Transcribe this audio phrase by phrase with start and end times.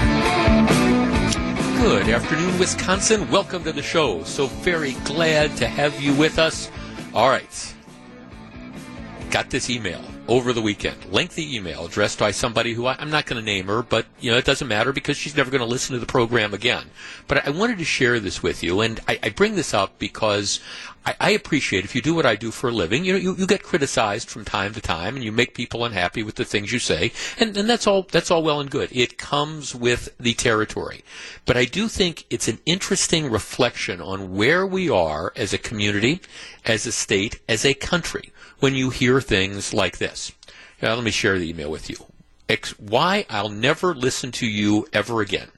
[1.81, 3.31] Good afternoon, Wisconsin.
[3.31, 4.21] Welcome to the show.
[4.23, 6.69] So very glad to have you with us.
[7.13, 7.73] All right.
[9.31, 11.11] Got this email over the weekend.
[11.11, 14.31] Lengthy email addressed by somebody who I, am not going to name her, but you
[14.31, 16.89] know it doesn't matter because she's never going to listen to the program again.
[17.27, 20.59] But I wanted to share this with you, and I, I bring this up because
[21.05, 23.05] I, I, appreciate if you do what I do for a living.
[23.05, 26.23] You know, you, you get criticized from time to time, and you make people unhappy
[26.23, 28.03] with the things you say, and, and that's all.
[28.03, 28.89] That's all well and good.
[28.91, 31.03] It comes with the territory.
[31.45, 36.19] But I do think it's an interesting reflection on where we are as a community,
[36.65, 40.31] as a state, as a country when you hear things like this.
[40.81, 41.97] Now, let me share the email with you.
[42.49, 45.49] X, why I'll never listen to you ever again.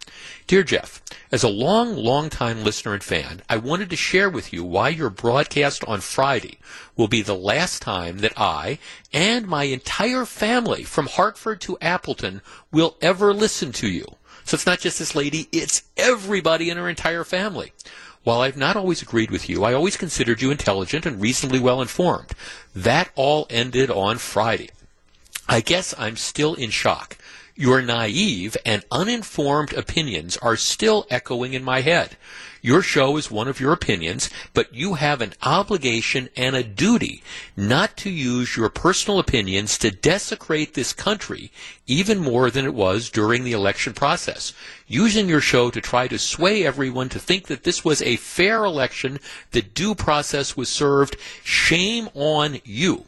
[0.48, 4.52] Dear Jeff, as a long, long time listener and fan, I wanted to share with
[4.52, 6.58] you why your broadcast on Friday
[6.98, 8.80] will be the last time that I
[9.14, 14.16] and my entire family from Hartford to Appleton will ever listen to you.
[14.44, 17.72] So it's not just this lady, it's everybody in her entire family.
[18.24, 21.82] While I've not always agreed with you, I always considered you intelligent and reasonably well
[21.82, 22.32] informed.
[22.76, 24.70] That all ended on Friday.
[25.48, 27.18] I guess I'm still in shock.
[27.56, 32.18] Your naive and uninformed opinions are still echoing in my head.
[32.62, 37.24] Your show is one of your opinions, but you have an obligation and a duty
[37.56, 41.52] not to use your personal opinions to desecrate this country
[41.88, 44.54] even more than it was during the election process.
[44.88, 48.66] Using your show to try to sway everyone to think that this was a fair
[48.66, 49.20] election,
[49.52, 53.06] that due process was served, shame on you.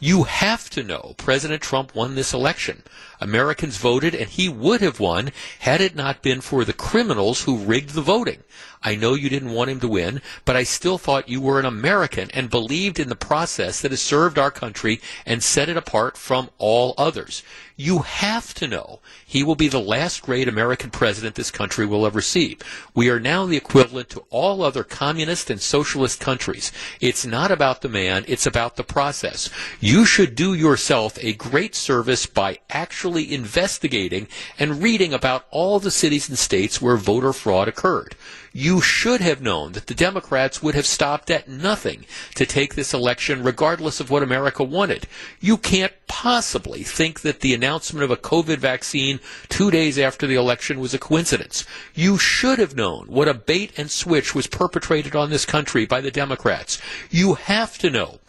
[0.00, 2.82] You have to know President Trump won this election.
[3.24, 7.56] Americans voted, and he would have won had it not been for the criminals who
[7.56, 8.42] rigged the voting.
[8.82, 11.64] I know you didn't want him to win, but I still thought you were an
[11.64, 16.18] American and believed in the process that has served our country and set it apart
[16.18, 17.42] from all others.
[17.76, 22.06] You have to know he will be the last great American president this country will
[22.06, 22.58] ever see.
[22.94, 26.70] We are now the equivalent to all other communist and socialist countries.
[27.00, 29.48] It's not about the man, it's about the process.
[29.80, 34.26] You should do yourself a great service by actually investigating
[34.58, 38.16] and reading about all the cities and states where voter fraud occurred.
[38.52, 42.94] You should have known that the Democrats would have stopped at nothing to take this
[42.94, 45.08] election regardless of what America wanted.
[45.40, 50.36] You can't possibly think that the announcement of a COVID vaccine two days after the
[50.36, 51.64] election was a coincidence.
[51.94, 56.00] You should have known what a bait and switch was perpetrated on this country by
[56.00, 56.80] the Democrats.
[57.10, 58.20] You have to know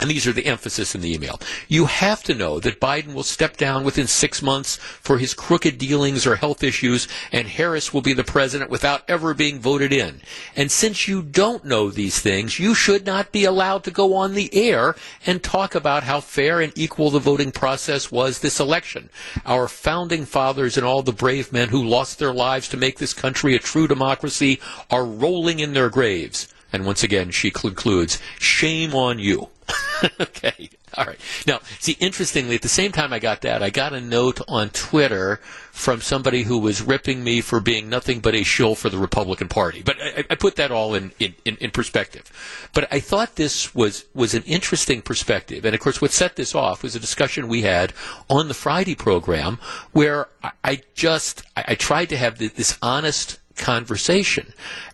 [0.00, 1.38] and these are the emphasis in the email.
[1.68, 5.76] You have to know that Biden will step down within six months for his crooked
[5.76, 10.22] dealings or health issues, and Harris will be the president without ever being voted in.
[10.56, 14.34] And since you don't know these things, you should not be allowed to go on
[14.34, 14.96] the air
[15.26, 19.10] and talk about how fair and equal the voting process was this election.
[19.44, 23.12] Our founding fathers and all the brave men who lost their lives to make this
[23.12, 26.48] country a true democracy are rolling in their graves.
[26.72, 29.48] And once again, she concludes, shame on you.
[30.20, 30.70] okay.
[30.96, 31.20] All right.
[31.46, 34.70] Now, see, interestingly, at the same time I got that, I got a note on
[34.70, 35.36] Twitter
[35.70, 39.48] from somebody who was ripping me for being nothing but a shill for the Republican
[39.48, 39.82] Party.
[39.82, 42.30] But I, I put that all in, in, in, perspective.
[42.74, 45.64] But I thought this was, was an interesting perspective.
[45.64, 47.92] And of course, what set this off was a discussion we had
[48.28, 49.58] on the Friday program
[49.92, 50.28] where
[50.64, 54.52] I, just, I, tried to have this honest conversation.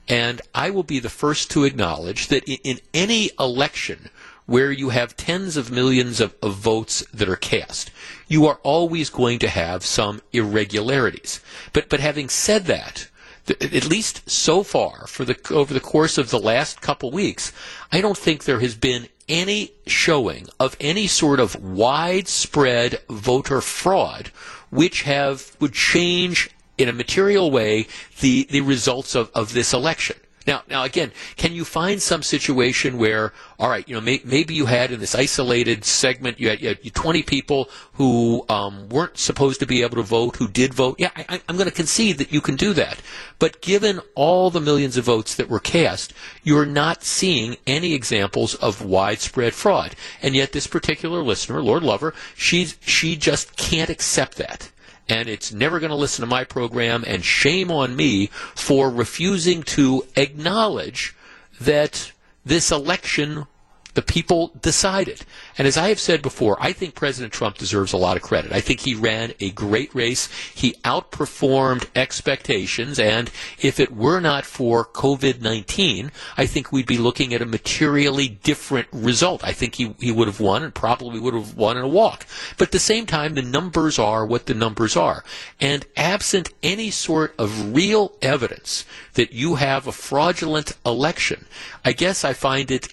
[0.09, 4.11] And I will be the first to acknowledge that in any election
[4.47, 7.91] where you have tens of millions of, of votes that are cast,
[8.29, 11.41] you are always going to have some irregularities.
[11.73, 13.09] But, but having said that,
[13.49, 17.53] at least so far for the over the course of the last couple weeks,
[17.93, 24.29] I don't think there has been any showing of any sort of widespread voter fraud
[24.71, 27.87] which have would change in a material way
[28.21, 30.17] the, the results of, of this election.
[30.47, 34.55] Now, now again, can you find some situation where, all right, you know, may, maybe
[34.55, 39.19] you had in this isolated segment, you had, you had 20 people who um, weren't
[39.19, 40.97] supposed to be able to vote, who did vote.
[40.99, 43.03] Yeah, I, I'm going to concede that you can do that.
[43.39, 46.13] But given all the millions of votes that were cast,
[46.43, 49.97] you're not seeing any examples of widespread fraud.
[50.23, 54.71] And yet, this particular listener, Lord Lover, she's she just can't accept that
[55.09, 59.63] and it's never going to listen to my program, and shame on me for refusing
[59.63, 61.15] to acknowledge
[61.61, 62.13] that
[62.45, 63.47] this election
[63.97, 65.25] The people decided.
[65.57, 68.53] And as I have said before, I think President Trump deserves a lot of credit.
[68.53, 70.29] I think he ran a great race.
[70.55, 72.99] He outperformed expectations.
[72.99, 77.47] And if it were not for COVID 19, I think we'd be looking at a
[77.47, 79.43] materially different result.
[79.43, 82.27] I think he, he would have won and probably would have won in a walk.
[82.59, 85.25] But at the same time, the numbers are what the numbers are.
[85.59, 88.85] And absent any sort of real evidence
[89.15, 91.47] that you have a fraudulent election,
[91.83, 92.93] I guess I find it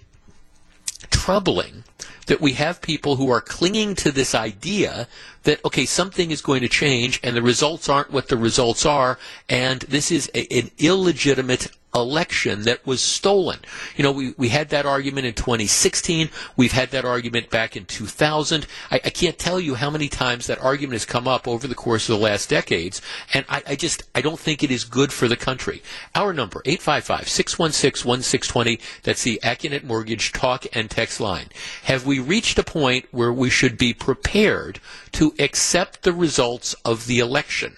[1.09, 1.83] troubling
[2.27, 5.07] that we have people who are clinging to this idea
[5.43, 9.17] that okay something is going to change and the results aren't what the results are
[9.49, 13.59] and this is a, an illegitimate election that was stolen.
[13.95, 16.29] You know, we, we had that argument in 2016.
[16.57, 18.65] We've had that argument back in 2000.
[18.89, 21.75] I, I can't tell you how many times that argument has come up over the
[21.75, 23.01] course of the last decades.
[23.33, 25.83] And I, I just, I don't think it is good for the country.
[26.15, 28.81] Our number, 855-616-1620.
[29.03, 31.47] That's the Accunet Mortgage talk and text line.
[31.83, 34.79] Have we reached a point where we should be prepared
[35.13, 37.75] to accept the results of the election?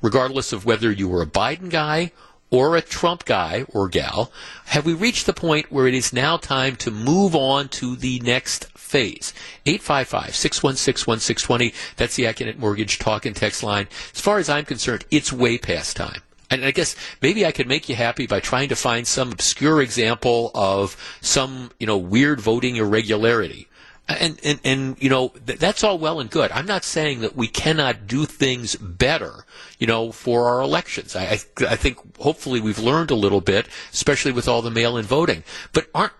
[0.00, 2.12] Regardless of whether you were a Biden guy
[2.50, 4.32] or a Trump guy or gal,
[4.66, 8.20] have we reached the point where it is now time to move on to the
[8.20, 9.32] next phase?
[9.66, 11.74] 855-616-1620.
[11.96, 13.88] That's the Accunet Mortgage talk and text line.
[14.14, 16.22] As far as I'm concerned, it's way past time.
[16.50, 19.82] And I guess maybe I could make you happy by trying to find some obscure
[19.82, 23.68] example of some, you know, weird voting irregularity.
[24.08, 26.50] And, and, and you know, th- that's all well and good.
[26.50, 29.44] I'm not saying that we cannot do things better,
[29.78, 31.14] you know, for our elections.
[31.14, 31.38] I, I,
[31.68, 35.44] I think hopefully we've learned a little bit, especially with all the mail-in voting.
[35.74, 36.14] But aren't,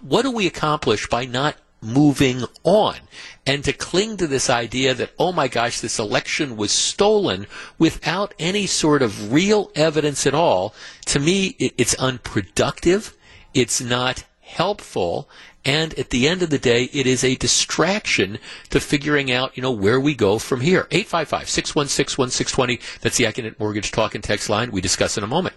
[0.00, 2.96] what do we accomplish by not moving on
[3.44, 7.46] and to cling to this idea that, oh my gosh, this election was stolen
[7.78, 10.74] without any sort of real evidence at all,
[11.06, 13.16] to me, it, it's unproductive.
[13.52, 15.28] It's not helpful.
[15.64, 18.38] And at the end of the day, it is a distraction
[18.70, 20.88] to figuring out, you know, where we go from here.
[20.90, 23.00] 855-616-1620.
[23.00, 24.72] That's the Accunet Mortgage Talk and Text line.
[24.72, 25.54] We discuss in a moment.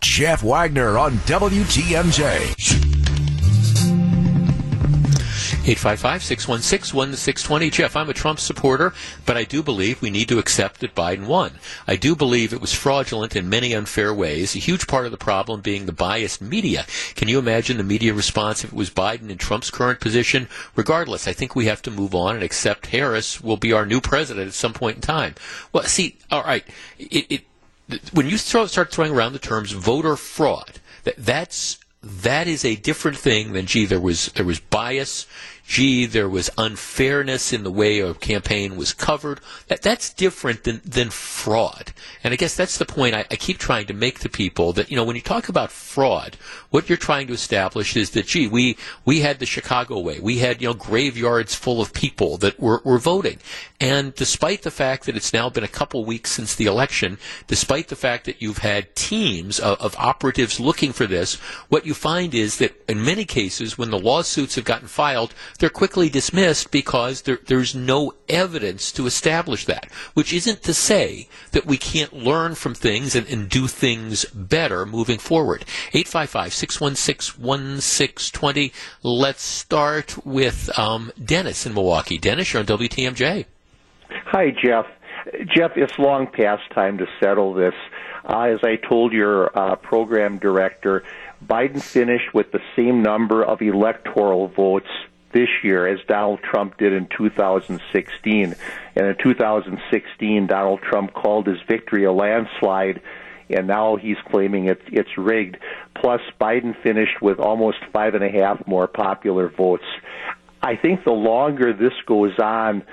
[0.00, 2.93] Jeff Wagner on WTMJ.
[5.64, 7.72] 855-616-1620.
[7.72, 8.92] Jeff, I'm a Trump supporter,
[9.24, 11.52] but I do believe we need to accept that Biden won.
[11.86, 15.16] I do believe it was fraudulent in many unfair ways, a huge part of the
[15.16, 16.84] problem being the biased media.
[17.14, 20.48] Can you imagine the media response if it was Biden in Trump's current position?
[20.76, 24.02] Regardless, I think we have to move on and accept Harris will be our new
[24.02, 25.34] president at some point in time.
[25.72, 26.64] Well, see, all right,
[26.98, 27.44] it, it
[28.12, 32.76] when you throw, start throwing around the terms voter fraud, that, that's that is a
[32.76, 35.26] different thing than gee there was there was bias
[35.66, 39.40] gee, there was unfairness in the way a campaign was covered.
[39.68, 41.92] That, that's different than, than fraud.
[42.22, 44.90] And I guess that's the point I, I keep trying to make to people that,
[44.90, 46.36] you know, when you talk about fraud,
[46.70, 50.20] what you're trying to establish is that, gee, we, we had the Chicago way.
[50.20, 53.38] We had, you know, graveyards full of people that were, were voting.
[53.80, 57.88] And despite the fact that it's now been a couple weeks since the election, despite
[57.88, 61.36] the fact that you've had teams of, of operatives looking for this,
[61.68, 65.70] what you find is that in many cases, when the lawsuits have gotten filed, they're
[65.70, 71.66] quickly dismissed because there, there's no evidence to establish that, which isn't to say that
[71.66, 75.64] we can't learn from things and, and do things better moving forward.
[75.92, 78.72] 855-616-1620.
[79.02, 82.18] Let's start with um, Dennis in Milwaukee.
[82.18, 83.46] Dennis, you're on WTMJ.
[84.26, 84.86] Hi, Jeff.
[85.54, 87.72] Jeff, it's long past time to settle this.
[88.28, 91.04] Uh, as I told your uh, program director,
[91.44, 94.88] Biden finished with the same number of electoral votes
[95.34, 98.54] this year as Donald Trump did in 2016.
[98.96, 103.02] And in 2016, Donald Trump called his victory a landslide,
[103.50, 105.58] and now he's claiming it, it's rigged.
[105.94, 109.84] Plus, Biden finished with almost five and a half more popular votes.
[110.62, 112.84] I think the longer this goes on,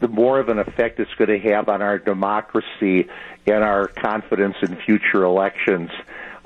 [0.00, 3.08] the more of an effect it's going to have on our democracy
[3.46, 5.90] and our confidence in future elections.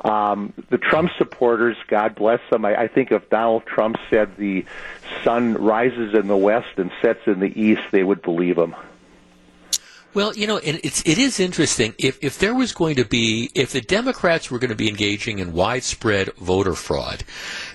[0.05, 2.65] Um, the Trump supporters, God bless them.
[2.65, 4.65] I, I think if Donald Trump said the
[5.23, 8.75] sun rises in the west and sets in the east, they would believe him.
[10.15, 11.95] Well, you know, it's it is interesting.
[11.99, 15.39] If if there was going to be, if the Democrats were going to be engaging
[15.39, 17.25] in widespread voter fraud,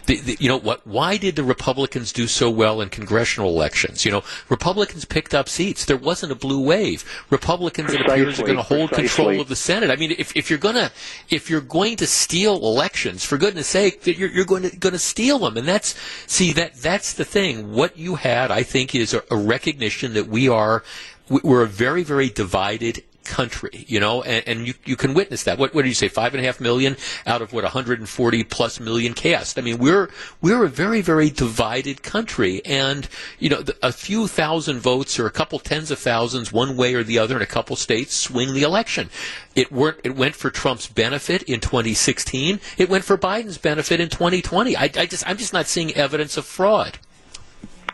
[0.08, 0.86] the, the, you know what?
[0.88, 4.06] Why did the Republicans do so well in congressional elections?
[4.06, 5.86] You know, Republicans picked up seats.
[5.86, 7.04] There wasn't a blue wave.
[7.30, 9.08] Republicans, precisely, it appears, are going to hold precisely.
[9.26, 9.92] control of the Senate.
[9.92, 10.92] I mean, if, if you're gonna
[11.30, 15.00] if you're going to steal elections, for goodness sake, you're, you're going to going to
[15.00, 15.58] steal them.
[15.58, 15.94] And that's
[16.26, 17.74] see that that's the thing.
[17.74, 20.84] What you had, I think, is a, a recognition that we are
[21.30, 25.57] we're a very, very divided country, you know, and, and you, you can witness that.
[25.57, 26.07] What, what did you say?
[26.07, 29.60] Five and a half million out of what 140 plus million cast.
[29.60, 30.10] I mean, we're
[30.41, 33.07] we're a very very divided country, and
[33.39, 37.03] you know, a few thousand votes or a couple tens of thousands one way or
[37.03, 39.10] the other in a couple states swing the election.
[39.55, 40.00] It weren't.
[40.03, 42.60] It went for Trump's benefit in 2016.
[42.77, 44.75] It went for Biden's benefit in 2020.
[44.75, 46.98] I, I just I'm just not seeing evidence of fraud.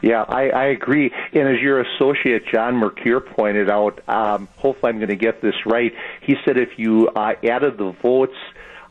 [0.03, 1.13] Yeah, I, I agree.
[1.31, 5.55] And as your associate John Mercure pointed out, um, hopefully I'm going to get this
[5.65, 5.93] right.
[6.21, 8.35] He said if you uh, added the votes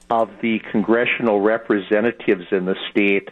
[0.09, 3.29] of the congressional representatives in the state,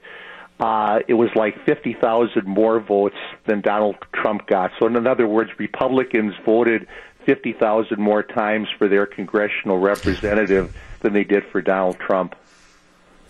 [0.60, 4.72] uh, it was like 50,000 more votes than Donald Trump got.
[4.78, 6.86] So, in other words, Republicans voted
[7.24, 12.34] 50,000 more times for their congressional representative than they did for Donald Trump.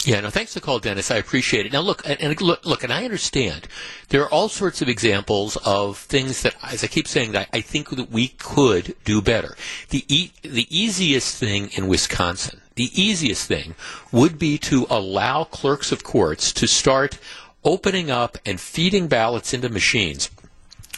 [0.05, 1.11] Yeah, no, thanks for the call, Dennis.
[1.11, 1.73] I appreciate it.
[1.73, 3.69] Now, look, and, and, look, look, and I understand
[4.09, 7.61] there are all sorts of examples of things that, as I keep saying, that I
[7.61, 9.57] think that we could do better.
[9.91, 13.75] The e- the easiest thing in Wisconsin, the easiest thing
[14.11, 17.19] would be to allow clerks of courts to start
[17.63, 20.31] opening up and feeding ballots into machines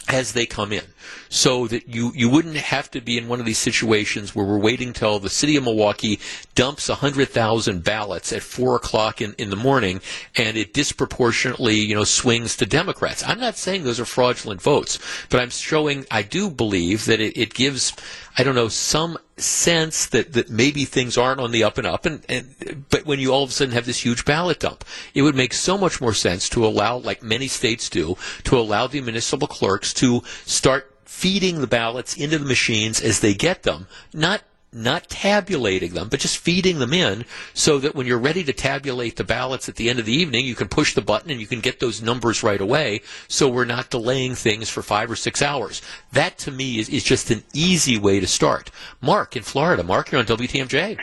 [0.07, 0.85] as they come in
[1.33, 4.59] so that you, you wouldn't have to be in one of these situations where we're
[4.59, 6.19] waiting till the city of Milwaukee
[6.53, 9.99] dumps 100,000 ballots at 4 o'clock in, in the morning
[10.35, 13.23] and it disproportionately, you know, swings to Democrats.
[13.27, 14.99] I'm not saying those are fraudulent votes,
[15.31, 17.93] but I'm showing, I do believe that it, it gives,
[18.37, 22.05] I don't know, some sense that, that maybe things aren't on the up and up
[22.05, 24.85] and, and but when you all of a sudden have this huge ballot dump
[25.15, 28.85] it would make so much more sense to allow like many states do to allow
[28.85, 33.87] the municipal clerks to start feeding the ballots into the machines as they get them,
[34.13, 34.41] not
[34.73, 39.15] not tabulating them, but just feeding them in so that when you're ready to tabulate
[39.15, 41.47] the ballots at the end of the evening, you can push the button and you
[41.47, 45.41] can get those numbers right away so we're not delaying things for five or six
[45.41, 45.81] hours.
[46.11, 48.71] That to me is, is just an easy way to start.
[49.01, 49.83] Mark in Florida.
[49.83, 50.99] Mark, you're on WTMJ.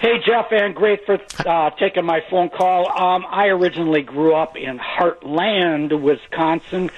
[0.00, 2.90] Hey, Jeff, and great for uh, taking my phone call.
[2.90, 6.90] Um, I originally grew up in Hartland, Wisconsin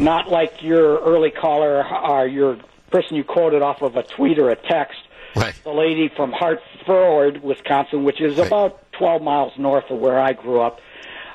[0.00, 2.58] not like your early caller or your
[2.90, 4.98] person you quoted off of a tweet or a text.
[5.36, 5.54] Right.
[5.62, 8.46] The lady from Hartford, Wisconsin, which is right.
[8.46, 10.80] about 12 miles north of where I grew up.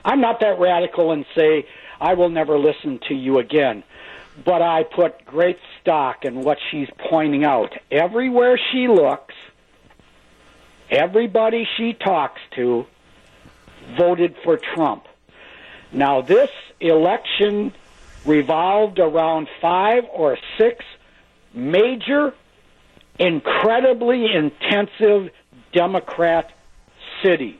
[0.03, 1.65] I'm not that radical and say
[2.01, 3.83] I will never listen to you again,
[4.43, 7.73] but I put great stock in what she's pointing out.
[7.89, 9.33] Everywhere she looks,
[10.89, 12.85] everybody she talks to
[13.97, 15.05] voted for Trump.
[15.91, 17.73] Now, this election
[18.25, 20.83] revolved around five or six
[21.53, 22.33] major,
[23.19, 25.31] incredibly intensive
[25.73, 26.51] Democrat
[27.23, 27.59] cities.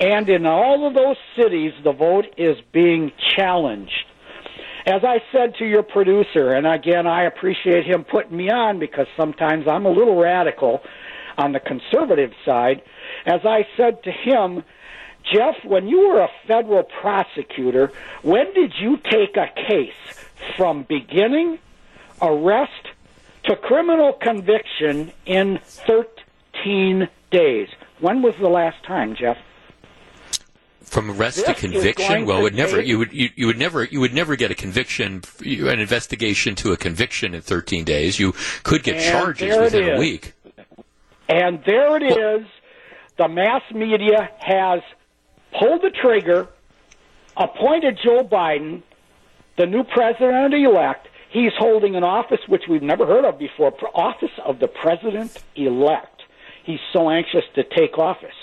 [0.00, 4.04] And in all of those cities, the vote is being challenged.
[4.84, 9.06] As I said to your producer, and again, I appreciate him putting me on because
[9.16, 10.82] sometimes I'm a little radical
[11.38, 12.82] on the conservative side.
[13.24, 14.64] As I said to him,
[15.32, 20.18] Jeff, when you were a federal prosecutor, when did you take a case
[20.56, 21.58] from beginning,
[22.20, 22.88] arrest,
[23.44, 27.68] to criminal conviction in 13 days?
[28.00, 29.38] When was the last time, Jeff?
[30.82, 34.00] From arrest this to conviction, well, would never you would you, you, would never you
[34.00, 38.20] would never get a conviction, an investigation to a conviction in 13 days.
[38.20, 40.34] You could get charges within a week.
[41.30, 42.46] And there it well, is.
[43.16, 44.82] The mass media has
[45.58, 46.48] pulled the trigger,
[47.36, 48.82] appointed Joe Biden,
[49.58, 51.08] the new president elect.
[51.30, 56.22] He's holding an office which we've never heard of before, office of the president elect.
[56.64, 58.34] He's so anxious to take office.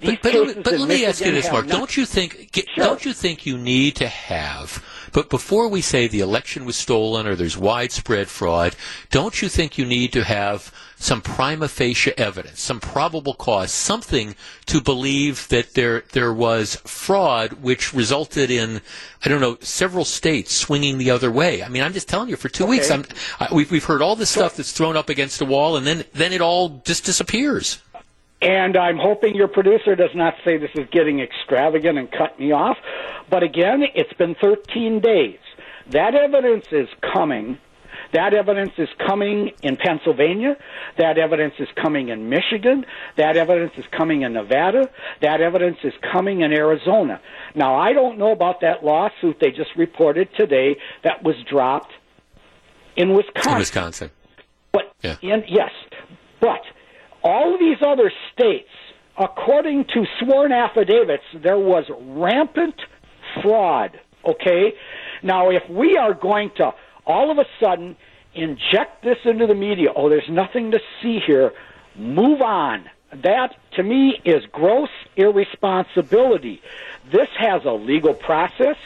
[0.00, 1.66] These but, but, but let me ask you this, Mark.
[1.66, 2.50] Not, don't you think?
[2.54, 2.64] Sure.
[2.76, 4.82] Don't you think you need to have?
[5.12, 8.76] But before we say the election was stolen or there's widespread fraud,
[9.10, 14.34] don't you think you need to have some prima facie evidence, some probable cause, something
[14.66, 18.80] to believe that there there was fraud, which resulted in
[19.24, 21.62] I don't know several states swinging the other way.
[21.62, 22.70] I mean, I'm just telling you, for two okay.
[22.70, 23.04] weeks, I'm,
[23.38, 26.04] I, we've we've heard all this stuff that's thrown up against a wall, and then
[26.14, 27.80] then it all just disappears.
[28.40, 32.52] And I'm hoping your producer does not say this is getting extravagant and cut me
[32.52, 32.76] off.
[33.30, 35.38] But again, it's been 13 days.
[35.90, 37.58] That evidence is coming
[38.12, 40.56] that evidence is coming in Pennsylvania.
[40.96, 42.86] That evidence is coming in Michigan.
[43.16, 44.90] That evidence is coming in Nevada.
[45.20, 47.20] That evidence is coming in Arizona.
[47.54, 51.92] Now, I don't know about that lawsuit they just reported today that was dropped
[52.96, 53.52] in Wisconsin.
[53.52, 54.10] In Wisconsin.
[54.72, 55.16] But yeah.
[55.22, 55.70] in, yes,
[56.40, 56.60] but
[57.28, 58.70] all of these other states,
[59.18, 62.74] according to sworn affidavits, there was rampant
[63.42, 64.00] fraud.
[64.24, 64.72] Okay,
[65.22, 66.72] now if we are going to
[67.06, 67.96] all of a sudden
[68.34, 69.90] inject this into the media.
[69.94, 71.52] Oh, there's nothing to see here.
[71.96, 72.88] Move on.
[73.22, 76.60] That, to me, is gross irresponsibility.
[77.10, 78.76] This has a legal process.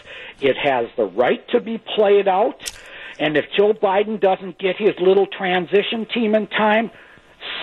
[0.40, 2.72] It has the right to be played out.
[3.18, 6.90] And if Joe Biden doesn't get his little transition team in time,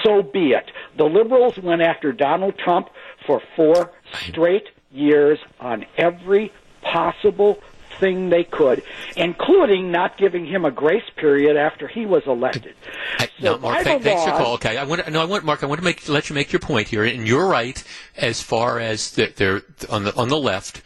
[0.03, 0.71] so be it.
[0.97, 2.89] The liberals went after Donald Trump
[3.25, 3.91] for four
[4.27, 6.51] straight years on every
[6.81, 7.59] possible
[7.99, 8.81] thing they could,
[9.15, 12.73] including not giving him a grace period after he was elected.
[13.17, 14.53] I, so no, Mark, thanks for your call.
[14.55, 15.63] Okay, I want to, no, I want Mark.
[15.63, 17.83] I want to make let you make your point here, and you're right
[18.15, 20.81] as far as the, there on the on the left.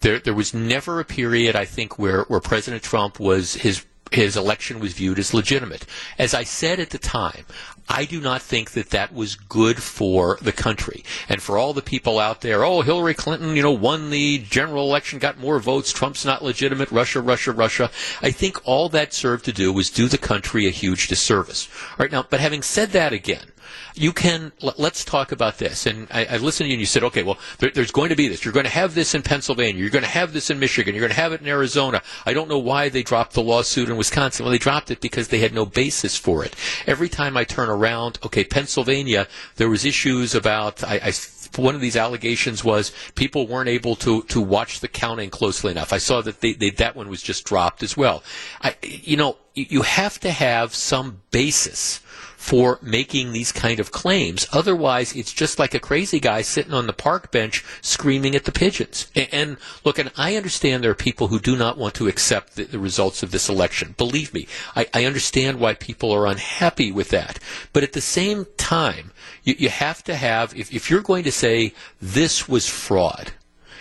[0.00, 4.36] There, there was never a period, I think, where, where President Trump was his his
[4.36, 5.84] election was viewed as legitimate.
[6.18, 7.44] As I said at the time,
[7.88, 11.04] I do not think that that was good for the country.
[11.28, 14.84] And for all the people out there, oh, Hillary Clinton, you know, won the general
[14.84, 17.90] election, got more votes, Trump's not legitimate, Russia, Russia, Russia.
[18.20, 21.68] I think all that served to do was do the country a huge disservice.
[21.92, 23.52] All right, now, but having said that again,
[23.94, 25.86] you can let's talk about this.
[25.86, 28.16] And I, I listened to you, and you said, okay, well, there, there's going to
[28.16, 28.44] be this.
[28.44, 29.80] You're going to have this in Pennsylvania.
[29.80, 30.94] You're going to have this in Michigan.
[30.94, 32.02] You're going to have it in Arizona.
[32.26, 34.44] I don't know why they dropped the lawsuit in Wisconsin.
[34.44, 36.54] Well, they dropped it because they had no basis for it.
[36.86, 41.12] Every time I turn around, okay, Pennsylvania, there was issues about I, I
[41.56, 45.92] one of these allegations was people weren't able to, to watch the counting closely enough.
[45.92, 48.22] I saw that they, they, that one was just dropped as well.
[48.60, 52.00] I, you know, you have to have some basis
[52.48, 54.46] for making these kind of claims.
[54.54, 58.52] Otherwise, it's just like a crazy guy sitting on the park bench screaming at the
[58.52, 59.06] pigeons.
[59.14, 62.56] And, and look, and I understand there are people who do not want to accept
[62.56, 63.94] the, the results of this election.
[63.98, 67.38] Believe me, I, I, understand why people are unhappy with that.
[67.74, 69.12] But at the same time,
[69.44, 73.32] you, you have to have, if, if you're going to say this was fraud,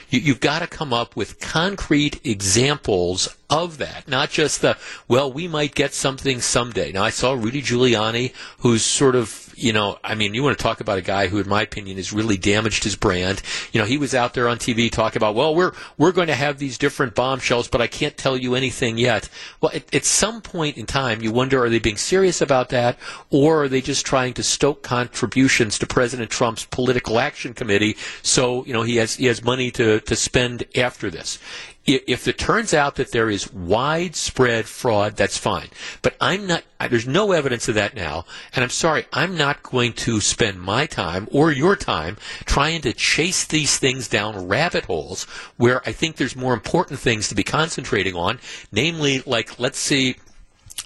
[0.09, 4.77] you, have got to come up with concrete examples of that, not just the,
[5.07, 6.91] well, we might get something someday.
[6.91, 10.63] Now, I saw Rudy Giuliani, who's sort of you know, I mean, you want to
[10.63, 13.41] talk about a guy who, in my opinion, has really damaged his brand.
[13.73, 16.35] You know, he was out there on TV talking about, well, we're we're going to
[16.35, 19.29] have these different bombshells, but I can't tell you anything yet.
[19.59, 22.99] Well, at, at some point in time, you wonder, are they being serious about that,
[23.31, 28.63] or are they just trying to stoke contributions to President Trump's political action committee so
[28.65, 31.39] you know he has he has money to to spend after this?
[31.87, 35.69] If it turns out that there is widespread fraud, that's fine.
[36.01, 38.25] But I'm not, there's no evidence of that now.
[38.53, 42.91] And I'm sorry, I'm not going to spend my time or your time trying to
[42.91, 45.23] chase these things down rabbit holes
[45.55, 48.39] where I think there's more important things to be concentrating on.
[48.71, 50.17] Namely, like, let's see,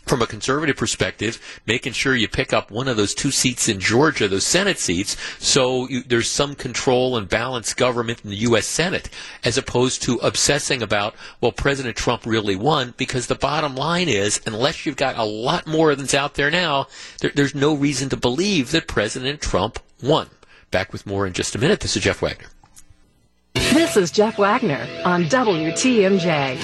[0.05, 3.79] from a conservative perspective, making sure you pick up one of those two seats in
[3.79, 8.65] Georgia, those Senate seats, so you, there's some control and balanced government in the U.S.
[8.65, 9.09] Senate,
[9.45, 14.41] as opposed to obsessing about, well, President Trump really won, because the bottom line is,
[14.45, 16.87] unless you've got a lot more that's out there now,
[17.21, 20.29] there, there's no reason to believe that President Trump won.
[20.71, 21.79] Back with more in just a minute.
[21.79, 22.47] This is Jeff Wagner.
[23.53, 26.57] This is Jeff Wagner on WTMJ.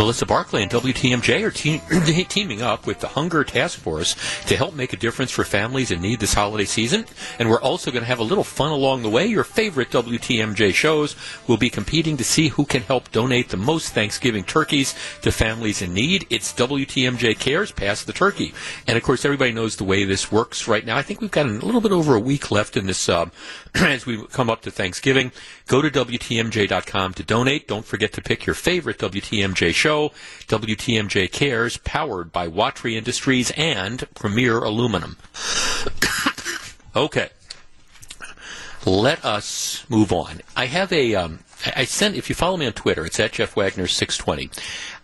[0.00, 4.74] Melissa Barclay and WTMJ are te- teaming up with the Hunger Task Force to help
[4.74, 7.04] make a difference for families in need this holiday season.
[7.38, 9.26] And we're also going to have a little fun along the way.
[9.26, 13.92] Your favorite WTMJ shows will be competing to see who can help donate the most
[13.92, 16.26] Thanksgiving turkeys to families in need.
[16.30, 18.54] It's WTMJ Cares, Pass the Turkey.
[18.86, 20.96] And of course, everybody knows the way this works right now.
[20.96, 23.28] I think we've got a little bit over a week left in this uh,
[23.74, 25.30] as we come up to Thanksgiving.
[25.70, 27.68] Go to WTMJ.com to donate.
[27.68, 30.10] Don't forget to pick your favorite WTMJ show,
[30.48, 35.16] WTMJ Cares, powered by Watry Industries and Premier Aluminum.
[36.96, 37.28] okay.
[38.84, 40.40] Let us move on.
[40.56, 41.14] I have a.
[41.14, 41.44] Um,
[41.76, 44.50] I sent, if you follow me on Twitter, it's at Jeff Wagner 620.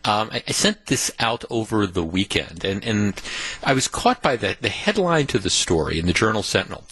[0.05, 3.23] Um, I, I, sent this out over the weekend, and, and
[3.63, 6.85] I was caught by the, the headline to the story in the Journal Sentinel.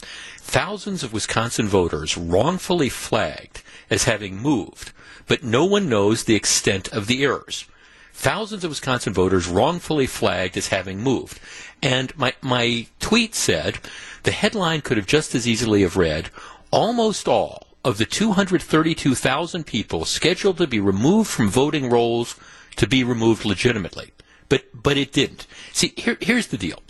[0.44, 4.92] Thousands of Wisconsin voters wrongfully flagged as having moved,
[5.26, 7.66] but no one knows the extent of the errors
[8.14, 11.38] thousands of Wisconsin voters wrongfully flagged as having moved.
[11.82, 13.78] And my, my tweet said
[14.22, 16.30] the headline could have just as easily have read
[16.70, 22.36] almost all of the 232,000 people scheduled to be removed from voting rolls
[22.76, 24.12] to be removed legitimately.
[24.48, 25.46] But, but it didn't.
[25.72, 26.82] See, here, here's the deal.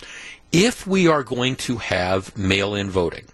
[0.53, 3.25] If we are going to have mail-in voting,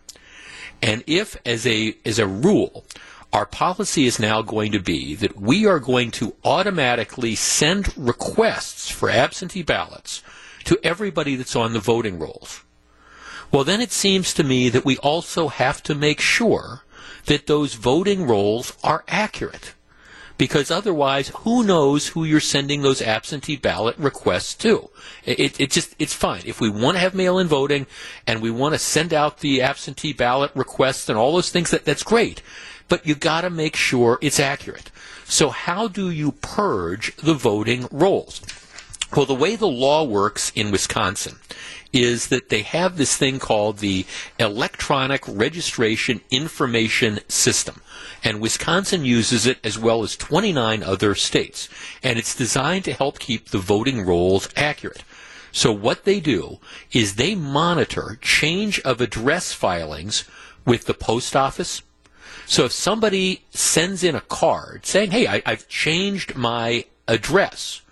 [0.82, 2.84] and if as a, as a rule,
[3.32, 8.90] our policy is now going to be that we are going to automatically send requests
[8.90, 10.22] for absentee ballots
[10.64, 12.62] to everybody that's on the voting rolls.
[13.52, 16.82] Well, then it seems to me that we also have to make sure
[17.26, 19.74] that those voting rolls are accurate.
[20.40, 24.88] Because otherwise, who knows who you're sending those absentee ballot requests to?
[25.26, 26.40] It, it just, it's fine.
[26.46, 27.86] If we want to have mail-in voting
[28.26, 31.84] and we want to send out the absentee ballot requests and all those things, that,
[31.84, 32.40] that's great.
[32.88, 34.90] But you gotta make sure it's accurate.
[35.26, 38.40] So how do you purge the voting rolls?
[39.14, 41.36] Well, the way the law works in Wisconsin
[41.92, 44.06] is that they have this thing called the
[44.38, 47.82] Electronic Registration Information System.
[48.22, 51.68] And Wisconsin uses it as well as 29 other states.
[52.02, 55.04] And it's designed to help keep the voting rolls accurate.
[55.52, 56.58] So what they do
[56.92, 60.24] is they monitor change of address filings
[60.64, 61.82] with the post office.
[62.46, 67.82] So if somebody sends in a card saying, hey, I, have changed my address,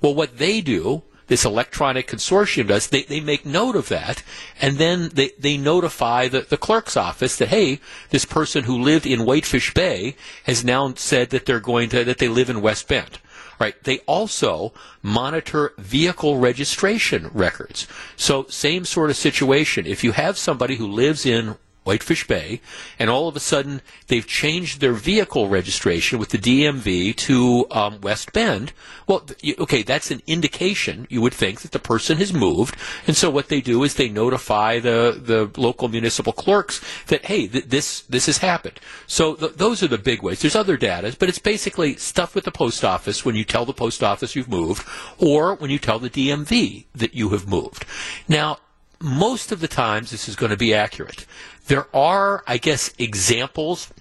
[0.00, 1.02] well, what they do
[1.34, 4.22] this electronic consortium does, they, they make note of that,
[4.60, 9.04] and then they, they notify the, the clerk's office that, hey, this person who lived
[9.04, 12.86] in Whitefish Bay has now said that they're going to, that they live in West
[12.86, 13.18] Bend.
[13.58, 13.74] Right.
[13.82, 17.88] They also monitor vehicle registration records.
[18.16, 19.86] So same sort of situation.
[19.86, 22.60] If you have somebody who lives in Whitefish Bay,
[22.98, 28.00] and all of a sudden they've changed their vehicle registration with the DMV to um,
[28.00, 28.72] West Bend.
[29.06, 29.26] Well,
[29.58, 33.48] okay, that's an indication you would think that the person has moved, and so what
[33.48, 38.26] they do is they notify the the local municipal clerks that hey, th- this this
[38.26, 38.80] has happened.
[39.06, 40.40] So th- those are the big ways.
[40.40, 43.74] There's other data, but it's basically stuff with the post office when you tell the
[43.74, 44.86] post office you've moved,
[45.18, 47.84] or when you tell the DMV that you have moved.
[48.28, 48.58] Now
[49.04, 51.26] most of the times this is going to be accurate.
[51.66, 53.92] There are, I guess, examples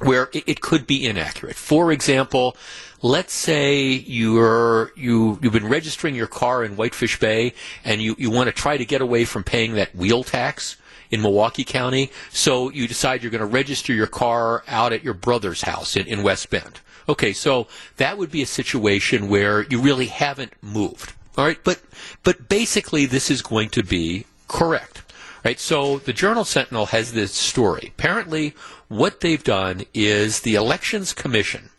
[0.00, 1.54] where it, it, could be inaccurate.
[1.54, 2.56] For example,
[3.02, 8.30] let's say you're you you've been registering your car in Whitefish Bay and you, you
[8.30, 10.76] want to try to get away from paying that wheel tax
[11.12, 15.14] in Milwaukee County, so you decide you're going to register your car out at your
[15.14, 16.80] brother's house in, in West Bend.
[17.08, 21.12] Okay, so that would be a situation where you really haven't moved.
[21.36, 21.80] All right, but
[22.22, 25.02] but basically this is going to be correct.
[25.44, 25.58] Right?
[25.58, 27.92] So the Journal Sentinel has this story.
[27.98, 28.54] Apparently,
[28.86, 31.70] what they've done is the Elections Commission.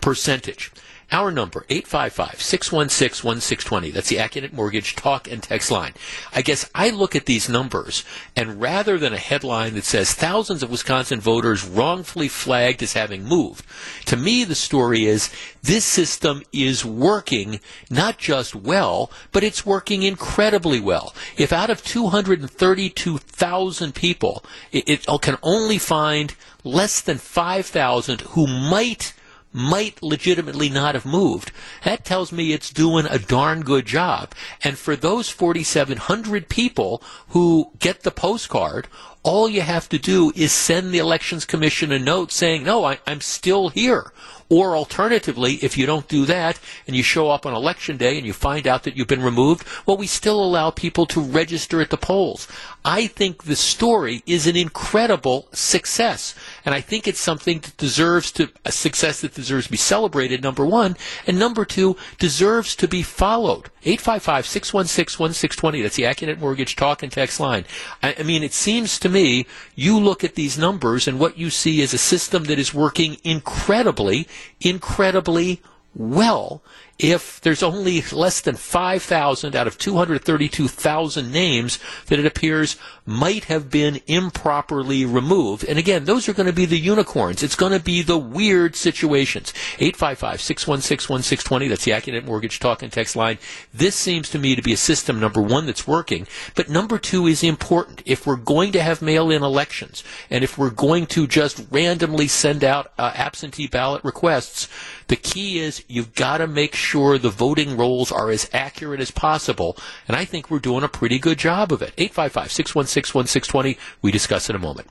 [0.02, 0.72] percentage.
[1.10, 3.94] Our number, 855-616-1620.
[3.94, 5.94] That's the Accunet Mortgage talk and text line.
[6.34, 8.04] I guess I look at these numbers,
[8.36, 13.24] and rather than a headline that says thousands of Wisconsin voters wrongfully flagged as having
[13.24, 13.66] moved,
[14.08, 15.30] to me the story is
[15.64, 21.16] this system is working not just well, but it's working incredibly well.
[21.38, 29.14] If out of 232,000 people, it, it can only find less than 5,000 who might
[29.58, 31.52] might legitimately not have moved.
[31.84, 34.34] That tells me it's doing a darn good job.
[34.64, 38.88] And for those 4,700 people who get the postcard,
[39.24, 43.00] all you have to do is send the Elections Commission a note saying, no, I,
[43.08, 44.14] am still here.
[44.50, 48.26] Or alternatively, if you don't do that and you show up on election day and
[48.26, 51.90] you find out that you've been removed, well, we still allow people to register at
[51.90, 52.48] the polls.
[52.86, 56.34] I think the story is an incredible success.
[56.68, 60.44] And I think it's something that deserves to, a success that deserves to be celebrated,
[60.44, 60.98] number one.
[61.26, 63.70] And number two, deserves to be followed.
[63.86, 65.82] 855-616-1620.
[65.82, 67.64] That's the Accunet Mortgage talk and text line.
[68.04, 71.52] I, I mean, it seems to me you look at these numbers and what you
[71.52, 74.28] see is a system that is working incredibly,
[74.60, 75.62] incredibly
[75.96, 76.62] well
[77.00, 83.70] if there's only less than 5,000 out of 232,000 names that it appears might have
[83.70, 85.64] been improperly removed.
[85.64, 87.44] And again, those are going to be the unicorns.
[87.44, 89.54] It's going to be the weird situations.
[89.78, 91.70] 855-616-1620.
[91.70, 93.38] That's the Accunet Mortgage Talk and Text line.
[93.74, 96.28] This seems to me to be a system, number one, that's working.
[96.56, 98.02] But number two is important.
[98.06, 102.64] If we're going to have mail-in elections, and if we're going to just randomly send
[102.64, 104.68] out uh, absentee ballot requests,
[105.08, 109.12] the key is you've got to make sure the voting rolls are as accurate as
[109.12, 109.78] possible.
[110.08, 111.94] And I think we're doing a pretty good job of it.
[111.98, 113.78] 855 616 1620.
[114.02, 114.88] We discuss in a moment.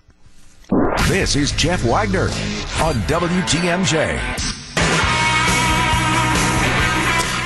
[1.09, 2.25] This is Jeff Wagner
[2.83, 3.97] on WTMJ.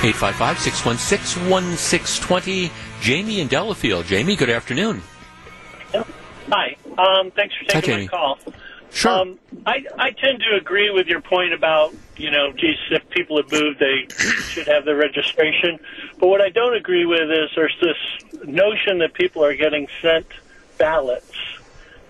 [0.03, 2.71] 855 616 1620.
[3.01, 4.07] Jamie in Delafield.
[4.07, 5.03] Jamie, good afternoon.
[6.49, 6.77] Hi.
[6.99, 8.03] Um, thanks for taking Jamie.
[8.05, 8.39] my call.
[8.93, 9.13] Sure.
[9.13, 13.37] Um, I, I tend to agree with your point about, you know, geez, if people
[13.37, 14.07] have moved, they
[14.49, 15.79] should have their registration.
[16.19, 20.27] But what I don't agree with is there's this notion that people are getting sent
[20.79, 21.33] ballots.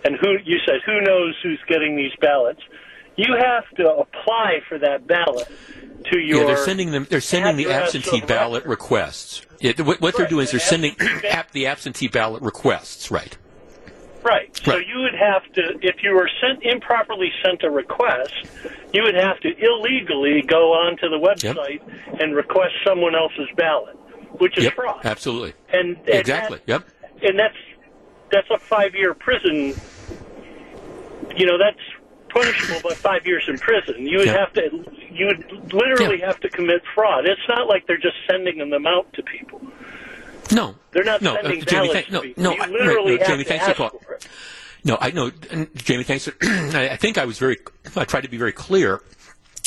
[0.04, 2.62] And who, you said, who knows who's getting these ballots?
[3.16, 5.46] You have to apply for that ballot
[6.10, 6.40] to your.
[6.40, 7.06] yeah, they're sending them.
[7.10, 8.70] They're sending the absentee ballot record.
[8.70, 9.42] requests.
[9.60, 13.10] Yeah, what, what they're doing is they're sending absentee ba- ap- the absentee ballot requests.
[13.10, 13.36] Right.
[14.22, 14.54] Right.
[14.56, 18.32] So you would have to, if you were sent improperly sent a request,
[18.92, 21.80] you would have to illegally go onto the website
[22.20, 23.96] and request someone else's ballot,
[24.38, 24.74] which is Yep.
[24.74, 25.00] fraud.
[25.06, 25.54] Absolutely.
[25.72, 26.58] And, and Exactly.
[26.66, 26.84] that-
[27.22, 27.22] Yep.
[27.30, 27.56] and that's
[28.30, 29.74] that's a five year prison.
[31.36, 31.78] You know, that's
[32.28, 34.06] punishable by five years in prison.
[34.06, 34.38] You would Yeah.
[34.38, 34.70] have to,
[35.10, 36.26] you would literally Yeah.
[36.26, 37.26] have to commit fraud.
[37.26, 39.60] It's not like they're just sending them out to people.
[40.52, 40.74] No.
[40.92, 43.44] They're not no, uh, sending Jamie, ballots to no, no, you I- right, no, Jamie,
[43.44, 44.26] thanks for it.
[44.84, 45.30] No, I know,
[45.74, 46.04] Jamie.
[46.04, 46.24] Thanks.
[46.24, 47.58] For, I think I was very.
[47.96, 49.02] I tried to be very clear.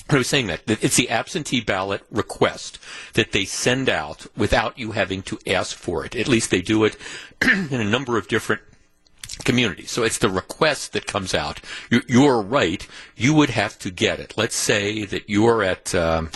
[0.09, 2.77] I was saying that, that it's the absentee ballot request
[3.13, 6.15] that they send out without you having to ask for it.
[6.15, 6.97] At least they do it
[7.41, 8.61] in a number of different
[9.45, 9.91] communities.
[9.91, 11.61] So it's the request that comes out.
[11.89, 12.85] You, you're right.
[13.15, 14.33] You would have to get it.
[14.35, 15.95] Let's say that you're at.
[15.95, 16.31] Um,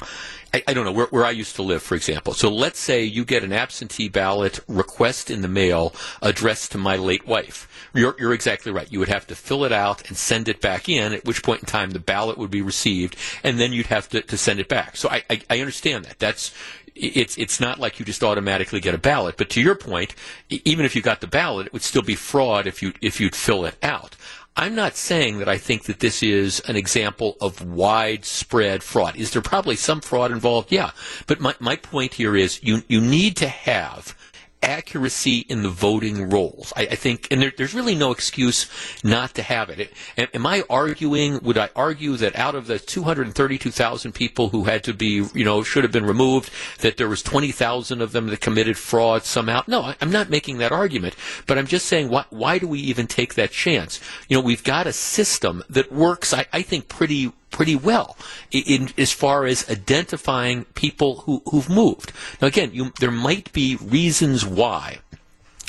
[0.54, 2.34] I, I don't know where, where I used to live, for example.
[2.34, 6.96] So let's say you get an absentee ballot request in the mail addressed to my
[6.96, 7.68] late wife.
[7.94, 8.92] You're, you're exactly right.
[8.92, 11.62] You would have to fill it out and send it back in, at which point
[11.62, 14.68] in time the ballot would be received, and then you'd have to, to send it
[14.68, 14.98] back.
[14.98, 16.20] So I, I, I understand that.
[16.20, 16.54] That's
[17.00, 19.38] it's it's not like you just automatically get a ballot.
[19.38, 20.16] But to your point,
[20.50, 23.36] even if you got the ballot, it would still be fraud if you if you'd
[23.36, 24.16] fill it out.
[24.60, 29.15] I'm not saying that I think that this is an example of widespread fraud.
[29.15, 30.72] Is there probably some fraud involved?
[30.72, 30.91] Yeah.
[31.28, 34.17] But my, my point here is you, you need to have
[34.63, 36.74] accuracy in the voting rolls.
[36.76, 38.70] I, I think, and there, there's really no excuse
[39.04, 39.91] not to have it.
[40.17, 44.84] Am, am I arguing, would I argue that out of the 232,000 people who had
[44.86, 48.41] to be, you know, should have been removed, that there was 20,000 of them that
[48.41, 49.63] committed fraud somehow?
[49.67, 51.15] No, I, I'm not making that argument,
[51.46, 54.00] but I'm just saying, why, why do we even take that chance?
[54.28, 58.18] You know, we've got a system that works, I, I think, pretty pretty well
[58.52, 62.12] in, as far as identifying people who, who've moved.
[62.42, 65.00] Now, again, you, there might be reasons why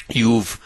[0.09, 0.61] you've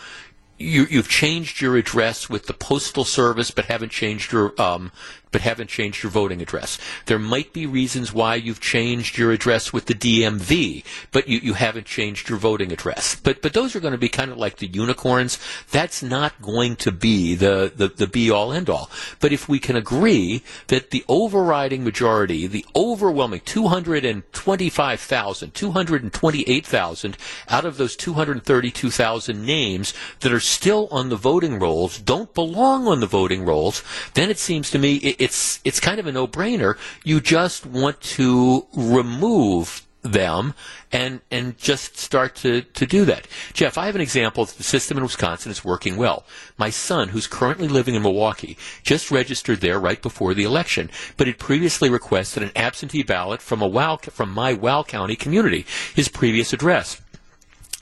[0.58, 4.92] you, you've changed your address with the postal service, but haven't changed your um,
[5.32, 6.78] but haven't changed your voting address.
[7.06, 11.54] There might be reasons why you've changed your address with the DMV, but you, you
[11.54, 13.16] haven't changed your voting address.
[13.16, 15.38] But but those are going to be kind of like the unicorns.
[15.70, 18.90] That's not going to be the, the, the be all end all.
[19.20, 27.16] But if we can agree that the overriding majority, the overwhelming 225,000, 228,000
[27.48, 33.00] out of those 232,000 names that are still on the voting rolls don't belong on
[33.00, 33.82] the voting rolls,
[34.14, 36.76] then it seems to me it, it's it's kind of a no-brainer.
[37.04, 40.54] You just want to remove them
[40.90, 43.28] and and just start to, to do that.
[43.52, 46.24] Jeff, I have an example that the system in Wisconsin is working well.
[46.58, 51.26] My son, who's currently living in Milwaukee, just registered there right before the election, but
[51.26, 56.08] had previously requested an absentee ballot from a Wow from my WOW County community, his
[56.08, 57.01] previous address.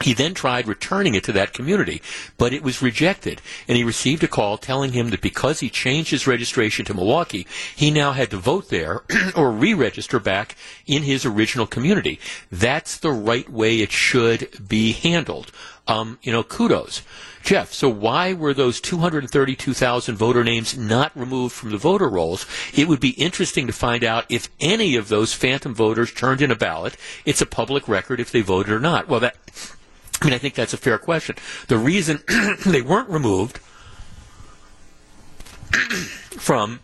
[0.03, 2.01] He then tried returning it to that community,
[2.39, 6.11] but it was rejected, and he received a call telling him that because he changed
[6.11, 9.03] his registration to Milwaukee, he now had to vote there
[9.37, 12.19] or re-register back in his original community.
[12.51, 15.53] That's the right way it should be handled.
[15.87, 17.03] um, you know, kudos.
[17.43, 22.47] Jeff, so why were those 232,000 voter names not removed from the voter rolls?
[22.73, 26.51] It would be interesting to find out if any of those phantom voters turned in
[26.51, 26.97] a ballot.
[27.25, 29.09] It's a public record if they voted or not.
[29.09, 29.37] Well, that,
[30.21, 31.37] I mean, I think that's a fair question.
[31.69, 32.23] The reason
[32.67, 33.59] they weren't removed
[36.39, 36.81] from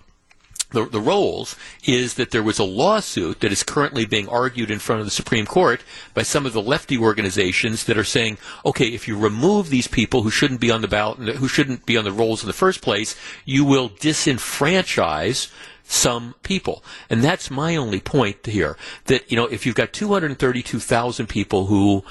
[0.70, 4.78] the, the rolls is that there was a lawsuit that is currently being argued in
[4.78, 5.80] front of the Supreme Court
[6.12, 10.22] by some of the lefty organizations that are saying, okay, if you remove these people
[10.22, 12.82] who shouldn't be on the ballot, who shouldn't be on the rolls in the first
[12.82, 15.52] place, you will disenfranchise
[15.84, 16.82] some people.
[17.08, 18.76] And that's my only point here.
[19.04, 22.02] That, you know, if you've got 232,000 people who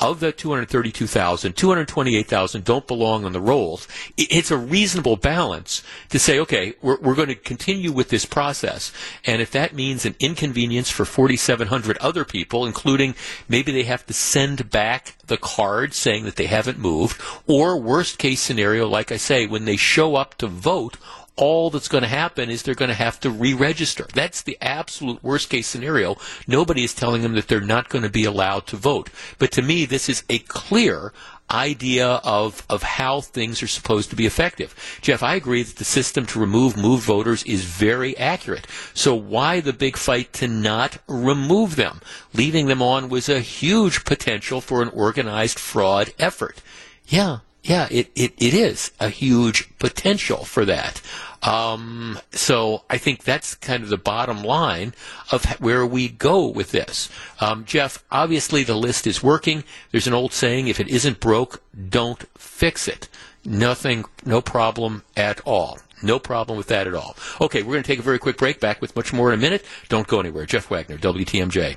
[0.00, 3.88] of the 232,000, 228,000 don't belong on the rolls.
[4.16, 8.92] It's a reasonable balance to say, okay, we're, we're going to continue with this process.
[9.24, 13.14] And if that means an inconvenience for 4,700 other people, including
[13.48, 18.18] maybe they have to send back the card saying that they haven't moved, or worst
[18.18, 20.96] case scenario, like I say, when they show up to vote,
[21.36, 24.06] all that's going to happen is they're going to have to re-register.
[24.14, 26.16] That's the absolute worst case scenario.
[26.46, 29.10] Nobody is telling them that they're not going to be allowed to vote.
[29.38, 31.12] But to me, this is a clear
[31.50, 34.98] idea of, of how things are supposed to be effective.
[35.00, 38.66] Jeff, I agree that the system to remove moved voters is very accurate.
[38.94, 42.00] So why the big fight to not remove them?
[42.34, 46.62] Leaving them on was a huge potential for an organized fraud effort.
[47.06, 51.02] Yeah, yeah, it, it, it is a huge potential for that.
[51.42, 54.94] Um, so I think that's kind of the bottom line
[55.30, 57.08] of where we go with this.
[57.40, 59.64] Um, Jeff, obviously the list is working.
[59.90, 63.08] There's an old saying, if it isn't broke, don't fix it.
[63.44, 65.78] Nothing, no problem at all.
[66.02, 67.16] No problem with that at all.
[67.40, 68.60] Okay, we're going to take a very quick break.
[68.60, 69.64] Back with much more in a minute.
[69.88, 70.46] Don't go anywhere.
[70.46, 71.76] Jeff Wagner, WTMJ.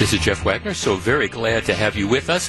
[0.00, 2.48] This is Jeff Wagner, so very glad to have you with us.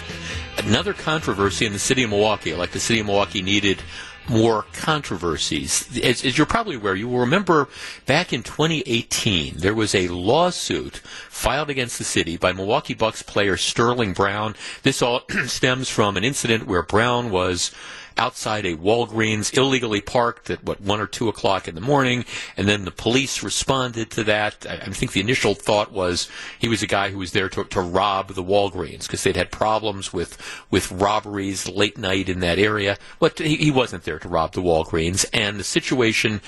[0.58, 3.84] Another controversy in the city of Milwaukee, like the city of Milwaukee needed
[4.30, 5.86] more controversies.
[6.02, 7.68] As, as, you're probably aware, you will remember
[8.06, 13.58] back in 2018, there was a lawsuit filed against the city by Milwaukee Bucks player
[13.58, 14.56] Sterling Brown.
[14.84, 17.72] This all stems from an incident where Brown was
[18.18, 22.26] outside a Walgreens, illegally parked at what one or two o'clock in the morning,
[22.58, 24.66] and then the police responded to that.
[24.70, 27.64] I, I think the initial thought was he was a guy who was there to,
[27.66, 30.38] to rob the Walgreens because they'd had problems with
[30.70, 32.98] with robberies late night in that area.
[33.20, 36.42] But he, he wasn't there to rob the Walgreens, and the situation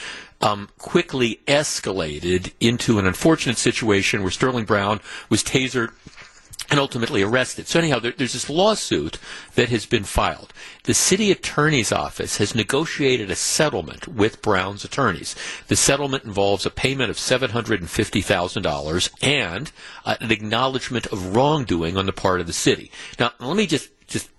[0.43, 4.99] um, quickly escalated into an unfortunate situation where Sterling Brown
[5.29, 5.91] was tasered
[6.69, 7.67] and ultimately arrested.
[7.67, 9.19] So anyhow, there, there's this lawsuit
[9.55, 10.53] that has been filed.
[10.83, 15.35] The city attorney's office has negotiated a settlement with Brown's attorneys.
[15.67, 19.71] The settlement involves a payment of $750,000 and
[20.05, 22.91] uh, an acknowledgement of wrongdoing on the part of the city.
[23.19, 24.29] Now, let me just just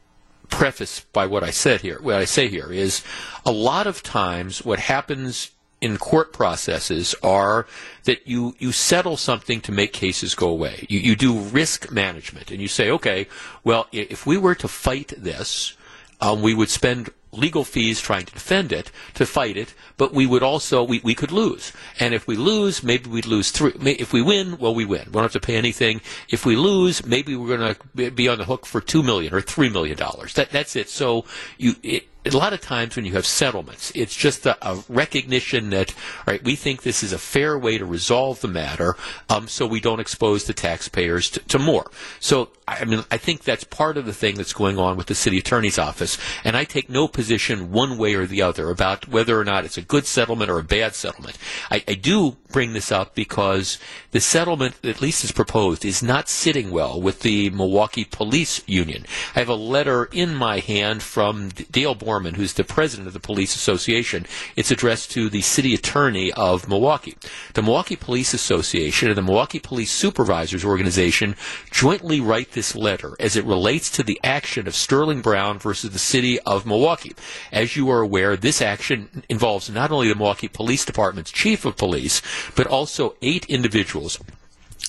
[0.51, 1.99] preface by what I said here.
[2.01, 3.03] What I say here is
[3.47, 5.51] a lot of times what happens
[5.85, 7.67] in court processes are
[8.05, 10.87] that you, you settle something to make cases go away.
[10.89, 13.27] You, you do risk management and you say, okay,
[13.65, 15.77] well, if we were to fight this,
[16.23, 20.25] um, we would spend legal fees trying to defend it, to fight it, but we
[20.25, 21.71] would also, we, we could lose.
[22.01, 23.73] And if we lose, maybe we'd lose three.
[23.85, 25.05] If we win, well, we win.
[25.07, 26.01] We don't have to pay anything.
[26.31, 29.43] If we lose, maybe we're going to be on the hook for two million or
[29.43, 30.33] three million dollars.
[30.35, 30.89] That, that's it.
[30.89, 31.27] So
[31.59, 35.71] you, it, a lot of times when you have settlements, it's just a, a, recognition
[35.71, 35.95] that,
[36.27, 38.97] right, we think this is a fair way to resolve the matter,
[39.29, 41.91] um, so we don't expose the taxpayers to, to, more.
[42.21, 45.15] So, I mean, I think that's part of the thing that's going on with the
[45.15, 49.39] city attorney's office, and I take no position one way or the other about whether
[49.39, 51.37] or not it's a good settlement or a bad settlement.
[51.71, 53.79] I, I do bring this up because
[54.13, 59.05] the settlement, at least as proposed, is not sitting well with the Milwaukee Police Union.
[59.35, 63.57] I have a letter in my hand from Dale Who's the president of the Police
[63.57, 64.25] Association.
[64.55, 67.17] It's addressed to the city attorney of Milwaukee.
[67.55, 71.35] The Milwaukee Police Association and the Milwaukee Police Supervisors Organization
[71.73, 75.99] jointly write this letter as it relates to the action of Sterling Brown versus the
[75.99, 77.15] city of Milwaukee.
[77.51, 81.77] As you are aware, this action involves not only the Milwaukee Police Department's chief of
[81.77, 82.23] police,
[82.55, 84.21] but also eight individuals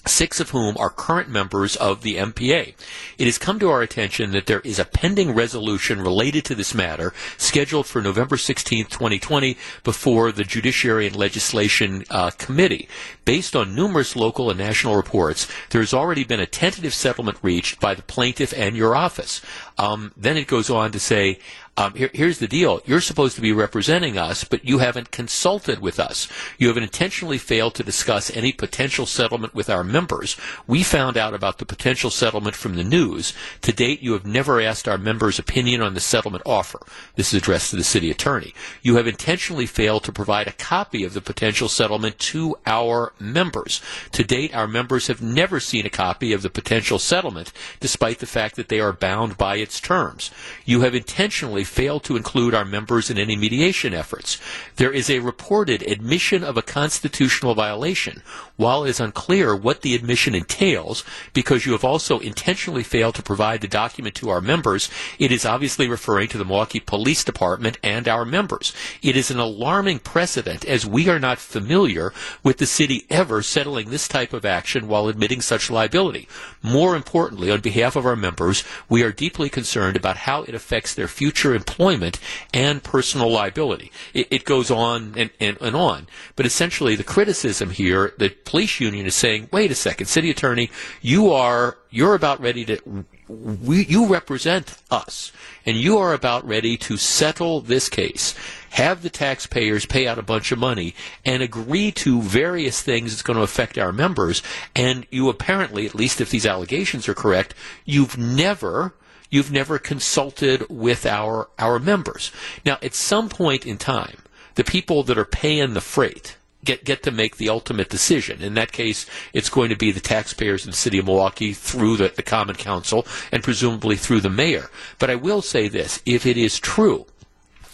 [0.08, 2.74] six of whom are current members of the MPA.
[3.18, 6.74] It has come to our attention that there is a pending resolution related to this
[6.74, 12.88] matter scheduled for November 16, 2020, before the Judiciary and Legislation uh, Committee.
[13.26, 17.80] Based on numerous local and national reports, there has already been a tentative settlement reached
[17.80, 19.42] by the plaintiff and your office.
[19.78, 21.40] Um, then it goes on to say,
[21.78, 22.80] Um, here, here's the deal.
[22.86, 26.30] You're supposed to be representing us, but you haven't consulted with us.
[26.58, 30.38] You have intentionally failed to discuss any potential settlement with our members.
[30.68, 33.34] We found out about the potential settlement from the news.
[33.64, 36.80] To date, you have never asked our members' opinion on the settlement offer.
[37.18, 38.54] This is addressed to the city attorney.
[38.82, 43.82] You have intentionally failed to provide a copy of the potential settlement to our members.
[44.14, 47.52] To date, our members have never seen a copy of the potential settlement,
[47.82, 50.30] despite the fact that they are bound by its terms.
[50.64, 54.40] You have intentionally failed to include our members in any mediation efforts.
[54.76, 58.22] There is a reported admission of a constitutional violation.
[58.58, 61.04] While it is unclear what the admission entails,
[61.34, 64.90] because you have also intentionally failed to provide the document to our members,
[65.20, 68.74] it is obviously referring to the Milwaukee Police Department and our members.
[69.02, 73.90] It is an alarming precedent as we are not familiar with the city ever settling
[73.90, 76.30] this type of action while admitting such liability.
[76.62, 80.94] More importantly, on behalf of our members, we are deeply concerned about how it affects
[80.94, 82.20] their future employment
[82.54, 83.92] and personal liability.
[84.14, 86.08] It, it goes on and, and, and on.
[86.36, 90.70] But essentially, the criticism here, the police union is saying, wait a second, city attorney,
[91.02, 95.32] you are, you're about ready to, we, you represent us,
[95.66, 98.36] and you are about ready to settle this case,
[98.72, 100.94] have the taxpayers pay out a bunch of money,
[101.26, 104.42] and agree to various things that's going to affect our members,
[104.76, 108.94] and you apparently, at least if these allegations are correct, you've never
[109.32, 112.32] you've never consulted with our our members.
[112.64, 114.18] Now, at some point in time,
[114.54, 118.42] the people that are paying the freight get get to make the ultimate decision.
[118.42, 121.98] In that case, it's going to be the taxpayers in the city of Milwaukee through
[121.98, 124.70] the, the Common Council and presumably through the mayor.
[125.00, 127.06] But I will say this: if it is true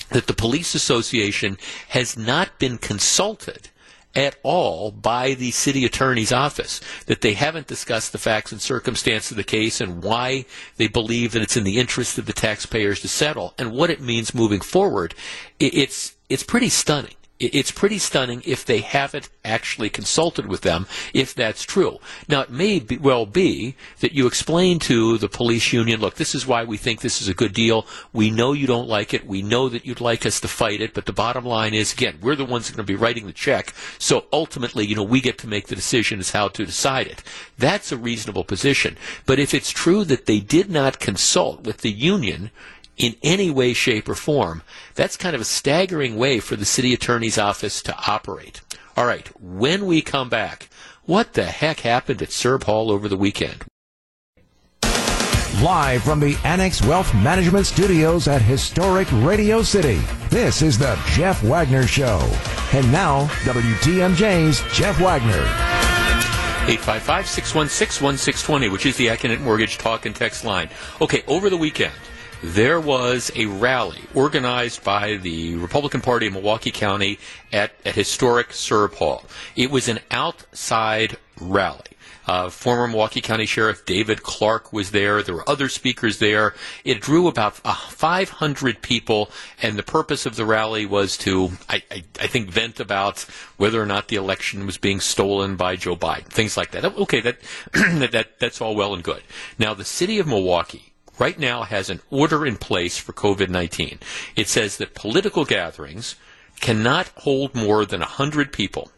[0.09, 1.57] that the police association
[1.89, 3.69] has not been consulted
[4.13, 9.31] at all by the city attorney's office, that they haven't discussed the facts and circumstances
[9.31, 12.99] of the case and why they believe that it's in the interest of the taxpayers
[12.99, 15.15] to settle and what it means moving forward,
[15.59, 21.33] it's, it's pretty stunning it's pretty stunning if they haven't actually consulted with them, if
[21.33, 21.99] that's true.
[22.27, 26.35] Now, it may be, well be that you explain to the police union, look, this
[26.35, 27.85] is why we think this is a good deal.
[28.13, 29.25] We know you don't like it.
[29.25, 30.93] We know that you'd like us to fight it.
[30.93, 33.73] But the bottom line is, again, we're the ones going to be writing the check.
[33.97, 37.23] So ultimately, you know, we get to make the decision as how to decide it.
[37.57, 38.97] That's a reasonable position.
[39.25, 42.51] But if it's true that they did not consult with the union,
[43.01, 44.61] in any way, shape, or form,
[44.93, 48.61] that's kind of a staggering way for the city attorney's office to operate.
[48.95, 50.69] All right, when we come back,
[51.05, 53.65] what the heck happened at Serb Hall over the weekend?
[55.63, 59.99] Live from the Annex Wealth Management Studios at historic Radio City,
[60.29, 62.19] this is the Jeff Wagner Show.
[62.71, 65.43] And now, WTMJ's Jeff Wagner.
[66.67, 70.69] 855 616 1620, which is the Accunet Mortgage Talk and Text line.
[71.01, 71.93] Okay, over the weekend,
[72.43, 77.19] there was a rally organized by the Republican Party of Milwaukee County
[77.53, 79.23] at, at historic Serb Hall.
[79.55, 81.81] It was an outside rally.
[82.27, 85.23] Uh, former Milwaukee County Sheriff David Clarke was there.
[85.23, 86.53] There were other speakers there.
[86.85, 89.31] It drew about uh, 500 people,
[89.61, 93.21] and the purpose of the rally was to, I, I, I, think, vent about
[93.57, 96.85] whether or not the election was being stolen by Joe Biden, things like that.
[96.85, 97.39] Okay, that,
[97.73, 99.23] that that's all well and good.
[99.57, 100.90] Now, the city of Milwaukee
[101.21, 103.99] right now has an order in place for COVID 19.
[104.35, 106.15] It says that political gatherings
[106.59, 108.91] cannot hold more than 100 people.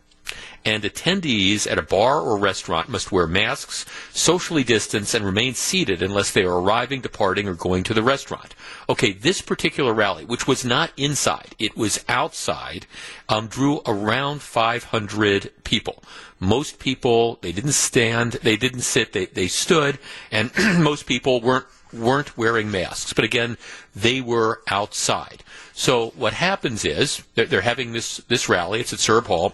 [0.63, 6.01] And attendees at a bar or restaurant must wear masks, socially distance, and remain seated
[6.01, 8.55] unless they are arriving, departing, or going to the restaurant.
[8.87, 12.85] Okay, this particular rally, which was not inside, it was outside,
[13.27, 16.01] um, drew around 500 people.
[16.39, 19.99] Most people, they didn't stand, they didn't sit, they, they stood,
[20.31, 23.13] and most people weren't weren't wearing masks.
[23.13, 23.57] But again,
[23.95, 25.43] they were outside.
[25.73, 28.79] So what happens is they're, they're having this, this rally.
[28.79, 29.53] It's at Serb Hall.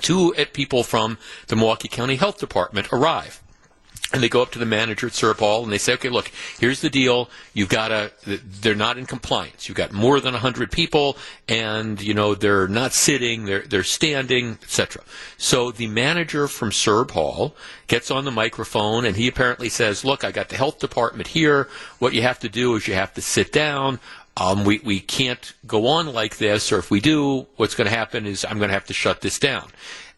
[0.00, 3.40] Two people from the Milwaukee County Health Department arrive
[4.12, 6.30] and they go up to the manager at Serb Hall and they say, okay, look,
[6.58, 7.30] here's the deal.
[7.54, 9.68] You've got to, they're not in compliance.
[9.68, 11.16] You've got more than 100 people
[11.48, 15.02] and, you know, they're not sitting, they're, they're standing, etc.
[15.38, 17.54] So the manager from Serb Hall
[17.86, 21.68] gets on the microphone and he apparently says, look, I got the health department here.
[22.00, 24.00] What you have to do is you have to sit down.
[24.36, 27.94] Um, we, we can't go on like this, or if we do, what's going to
[27.94, 29.70] happen is I'm going to have to shut this down.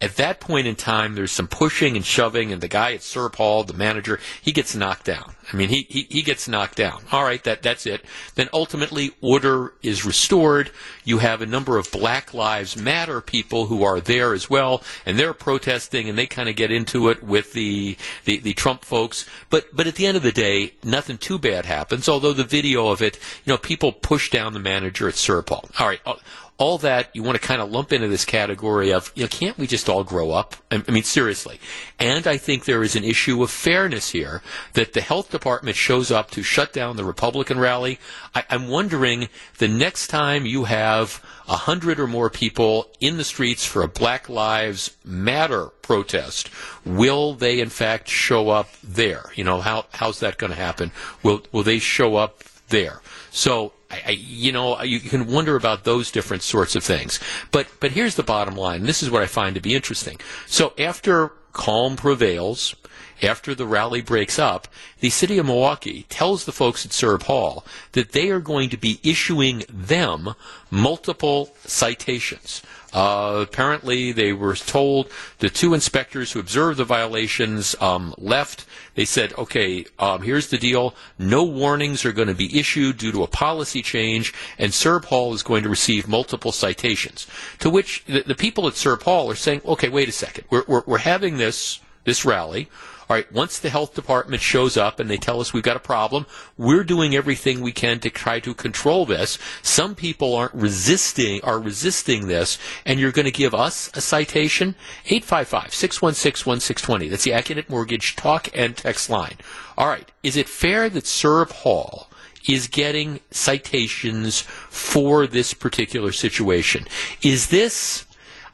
[0.03, 3.37] At that point in time, there's some pushing and shoving, and the guy at Serb
[3.37, 5.37] the manager, he gets knocked down.
[5.53, 7.03] I mean, he, he, he gets knocked down.
[7.13, 8.05] All right, that, that's it.
[8.35, 10.73] Then ultimately, order is restored.
[11.05, 15.17] You have a number of Black Lives Matter people who are there as well, and
[15.17, 19.25] they're protesting, and they kind of get into it with the, the, the Trump folks.
[19.51, 22.89] But, but at the end of the day, nothing too bad happens, although the video
[22.89, 25.69] of it, you know, people push down the manager at Serb Hall.
[25.79, 26.15] All right, uh,
[26.59, 29.59] all that you want to kind of lump into this category of, you know, can't
[29.59, 30.55] we just all grow up?
[30.71, 31.59] I mean, seriously.
[31.99, 34.43] And I think there is an issue of fairness here
[34.75, 37.99] that the health department shows up to shut down the Republican rally.
[38.35, 39.29] I, am wondering
[39.59, 43.89] the next time you have a hundred or more people in the streets for a
[43.89, 46.49] Black Lives Matter protest,
[46.85, 49.25] will they in fact show up there?
[49.35, 50.93] You know, how, how's that going to happen?
[51.23, 53.01] Will, will they show up there?
[53.31, 57.21] So I, you know, you can wonder about those different sorts of things.
[57.51, 58.85] But but here's the bottom line.
[58.85, 60.19] This is what I find to be interesting.
[60.47, 62.75] So after calm prevails,
[63.23, 64.67] after the rally breaks up,
[65.01, 68.77] the city of Milwaukee tells the folks at Serb Hall that they are going to
[68.77, 70.35] be issuing them
[70.71, 72.63] multiple citations.
[72.93, 78.67] Uh, apparently, they were told the two inspectors who observed the violations um, left.
[78.95, 80.95] They said, okay, um, here's the deal.
[81.19, 85.33] No warnings are going to be issued due to a policy change, and Serb Hall
[85.33, 87.27] is going to receive multiple citations.
[87.61, 90.45] To which the, the people at Serb Hall are saying, okay, wait a second.
[90.51, 92.69] We're, we're, we're having this, this rally.
[93.13, 95.81] All right, once the health department shows up and they tell us we've got a
[95.81, 96.25] problem,
[96.57, 99.39] we're doing everything we can to try to control this.
[99.61, 102.57] Some people aren't resisting, are resisting this,
[102.87, 104.77] and you're going to give us a citation?
[105.05, 107.11] 855-616-1620.
[107.11, 109.37] That's the Accunet Mortgage talk and text line.
[109.77, 112.09] All right, is it fair that Serb Hall
[112.49, 116.87] is getting citations for this particular situation?
[117.21, 118.07] Is this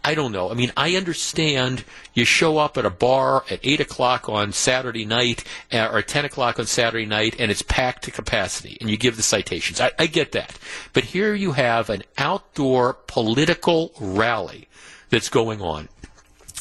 [0.04, 0.50] I don't know.
[0.50, 1.84] I mean, I understand
[2.14, 6.24] you show up at a bar at 8 o'clock on Saturday night uh, or 10
[6.24, 9.80] o'clock on Saturday night and it's packed to capacity and you give the citations.
[9.80, 10.58] I, I get that.
[10.92, 14.68] But here you have an outdoor political rally
[15.10, 15.88] that's going on.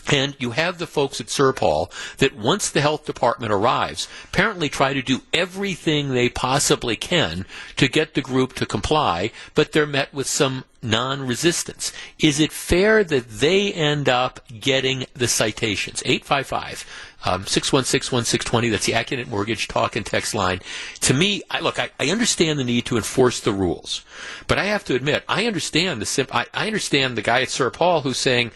[0.08, 4.70] And you have the folks at Serb Hall that once the health department arrives, apparently
[4.70, 7.46] try to do everything they possibly can
[7.76, 11.92] to get the group to comply, but they're met with some non-resistance.
[12.20, 16.02] Is it fair that they end up getting the citations?
[16.06, 16.86] 855
[17.26, 18.72] um, 616-1620.
[18.72, 20.62] That's the Accunet Mortgage talk and text line.
[21.02, 24.06] To me, I, look, I, I, understand the need to enforce the rules,
[24.48, 27.50] but I have to admit, I understand the sim- I, I understand the guy at
[27.50, 28.52] Serb Hall who's saying,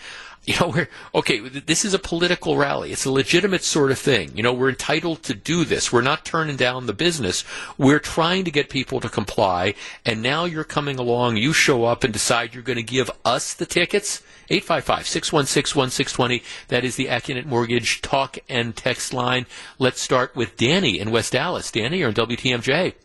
[0.45, 1.39] you know, we're okay.
[1.39, 2.91] This is a political rally.
[2.91, 4.31] It's a legitimate sort of thing.
[4.35, 5.93] You know, we're entitled to do this.
[5.93, 7.43] We're not turning down the business.
[7.77, 9.75] We're trying to get people to comply.
[10.03, 11.37] And now you're coming along.
[11.37, 14.23] You show up and decide you're going to give us the tickets.
[14.49, 16.43] 855-616-1620.
[16.69, 19.45] That is the Accunet Mortgage talk and text line.
[19.77, 21.71] Let's start with Danny in West Allis.
[21.71, 22.95] Danny, you're on WTMJ.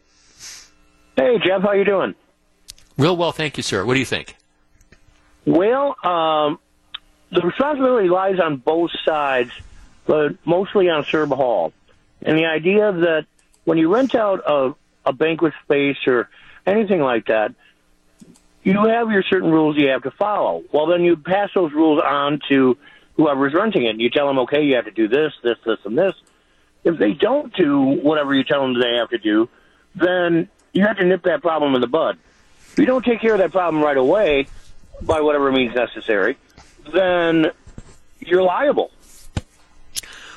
[1.16, 1.60] Hey, Jeff.
[1.62, 2.14] How you doing?
[2.96, 3.84] Real well, thank you, sir.
[3.84, 4.36] What do you think?
[5.44, 6.58] Well, um,
[7.30, 9.50] the responsibility lies on both sides,
[10.06, 11.72] but mostly on Serb Hall.
[12.22, 13.26] And the idea that
[13.64, 14.74] when you rent out a,
[15.04, 16.28] a banquet space or
[16.66, 17.54] anything like that,
[18.62, 20.64] you have your certain rules you have to follow.
[20.72, 22.76] Well, then you pass those rules on to
[23.16, 23.90] whoever's renting it.
[23.90, 26.14] And you tell them, okay, you have to do this, this, this, and this.
[26.82, 29.48] If they don't do whatever you tell them they have to do,
[29.94, 32.18] then you have to nip that problem in the bud.
[32.72, 34.48] If you don't take care of that problem right away,
[35.00, 36.36] by whatever means necessary,
[36.92, 37.50] then
[38.20, 38.90] you're liable.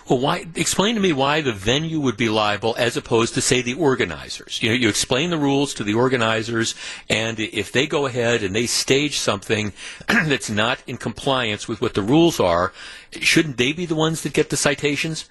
[0.10, 0.46] Well, why?
[0.56, 4.62] Explain to me why the venue would be liable as opposed to, say, the organizers.
[4.62, 6.74] You know, you explain the rules to the organizers,
[7.08, 9.72] and if they go ahead and they stage something
[10.08, 12.74] that's not in compliance with what the rules are,
[13.12, 15.30] shouldn't they be the ones that get the citations?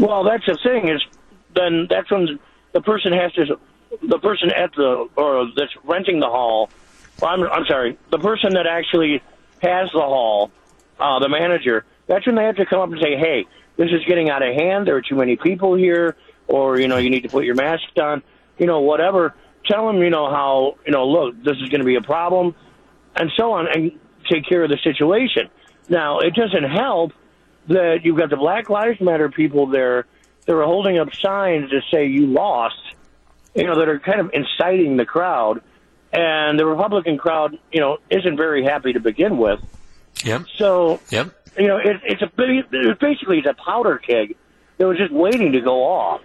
[0.00, 1.00] Well, that's the thing is,
[1.54, 2.40] then that's when
[2.72, 3.56] the person has to,
[4.02, 6.70] the person at the or that's renting the hall.
[7.22, 9.22] I'm, I'm sorry, the person that actually
[9.64, 10.50] has the hall,
[10.98, 13.46] uh, the manager, that's when they have to come up and say, hey,
[13.76, 14.86] this is getting out of hand.
[14.86, 17.84] There are too many people here, or, you know, you need to put your mask
[18.00, 18.22] on,
[18.58, 19.34] you know, whatever.
[19.66, 22.54] Tell them, you know, how, you know, look, this is going to be a problem,
[23.16, 23.98] and so on, and
[24.30, 25.48] take care of the situation.
[25.88, 27.12] Now, it doesn't help
[27.68, 30.06] that you've got the Black Lives Matter people there
[30.46, 32.76] that are holding up signs to say you lost,
[33.54, 35.62] you know, that are kind of inciting the crowd
[36.14, 39.60] and the Republican crowd, you know, isn't very happy to begin with.
[40.24, 40.44] Yep.
[40.56, 41.34] So, yep.
[41.58, 44.36] you know, it, it's a basically it's a powder keg
[44.78, 46.22] that was just waiting to go off.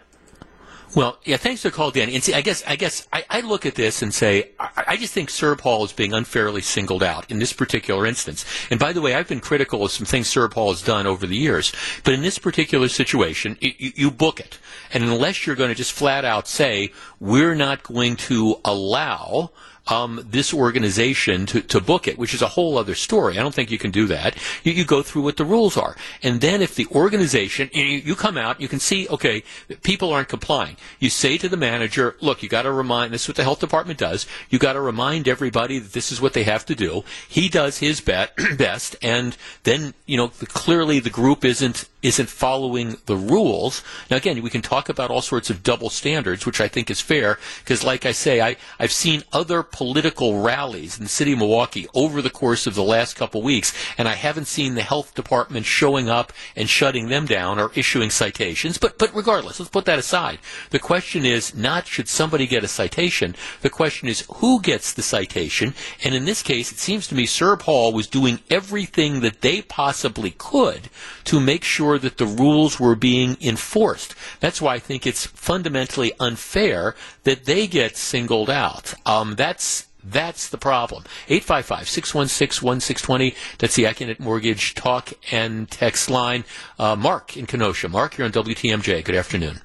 [0.95, 2.15] Well, yeah, thanks for the call, Danny.
[2.15, 4.97] And see, I guess, I guess, I, I look at this and say, I, I,
[4.97, 8.43] just think Serb Hall is being unfairly singled out in this particular instance.
[8.71, 11.27] And by the way, I've been critical of some things Serb Hall has done over
[11.27, 11.71] the years,
[12.03, 14.57] but in this particular situation, it, you, you book it.
[14.91, 19.51] And unless you're going to just flat out say, we're not going to allow
[19.89, 23.37] um, this organization to, to book it, which is a whole other story.
[23.37, 24.35] I don't think you can do that.
[24.63, 25.95] You, you go through what the rules are.
[26.21, 29.43] And then if the organization, you, you come out, you can see, okay,
[29.83, 30.77] people aren't complying.
[30.99, 33.59] You say to the manager, look, you got to remind, this is what the health
[33.59, 37.03] department does, you got to remind everybody that this is what they have to do.
[37.27, 42.97] He does his bet, best, and then, you know, clearly the group isn't isn't following
[43.07, 43.83] the rules.
[44.09, 47.01] Now, again, we can talk about all sorts of double standards, which I think is
[47.01, 51.39] fair, because, like I say, I, I've seen other political rallies in the city of
[51.39, 55.15] Milwaukee over the course of the last couple weeks, and I haven't seen the health
[55.15, 58.77] department showing up and shutting them down or issuing citations.
[58.77, 60.39] But but regardless, let's put that aside.
[60.71, 63.37] The question is not should somebody get a citation.
[63.61, 65.73] The question is who gets the citation.
[66.03, 69.61] And in this case, it seems to me Serb Hall was doing everything that they
[69.61, 70.89] possibly could
[71.23, 74.13] to make sure that the rules were being enforced.
[74.41, 78.93] That's why I think it's fundamentally unfair that they get singled out.
[79.05, 79.68] Um, that's
[80.03, 81.03] that's the problem.
[81.27, 83.35] 855-616-1620.
[83.57, 86.45] That's the Accunet Mortgage talk and text line.
[86.77, 87.89] Uh, Mark in Kenosha.
[87.89, 89.03] Mark, you're on WTMJ.
[89.03, 89.59] Good afternoon.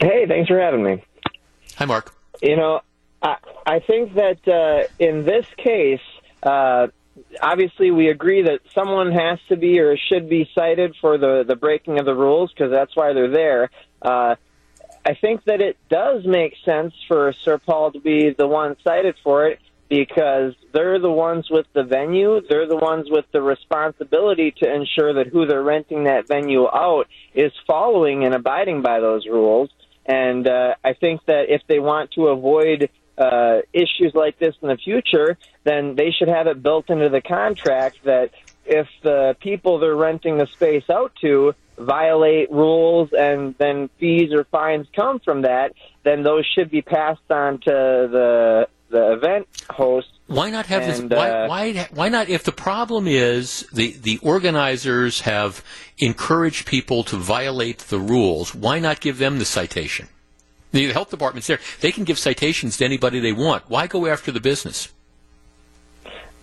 [0.00, 1.04] Hey, thanks for having me.
[1.76, 2.14] Hi, Mark.
[2.42, 2.80] You know,
[3.22, 6.00] I, I think that uh, in this case,
[6.42, 6.88] uh,
[7.42, 11.56] obviously we agree that someone has to be or should be cited for the, the
[11.56, 13.70] breaking of the rules because that's why they're there.
[15.04, 19.16] I think that it does make sense for Serb Hall to be the one cited
[19.22, 22.40] for it because they're the ones with the venue.
[22.48, 27.08] They're the ones with the responsibility to ensure that who they're renting that venue out
[27.34, 29.70] is following and abiding by those rules.
[30.06, 32.88] And uh, I think that if they want to avoid
[33.18, 37.20] uh, issues like this in the future, then they should have it built into the
[37.20, 38.30] contract that
[38.64, 44.44] if the people they're renting the space out to violate rules and then fees or
[44.44, 45.72] fines come from that,
[46.04, 47.70] then those should be passed on to
[48.10, 50.08] the the event host.
[50.26, 51.16] Why not have and, this?
[51.16, 52.28] Why, uh, why, why not?
[52.28, 55.64] If the problem is the the organizers have
[55.98, 60.08] encouraged people to violate the rules, why not give them the citation?
[60.72, 63.64] The health department's there; they can give citations to anybody they want.
[63.68, 64.92] Why go after the business?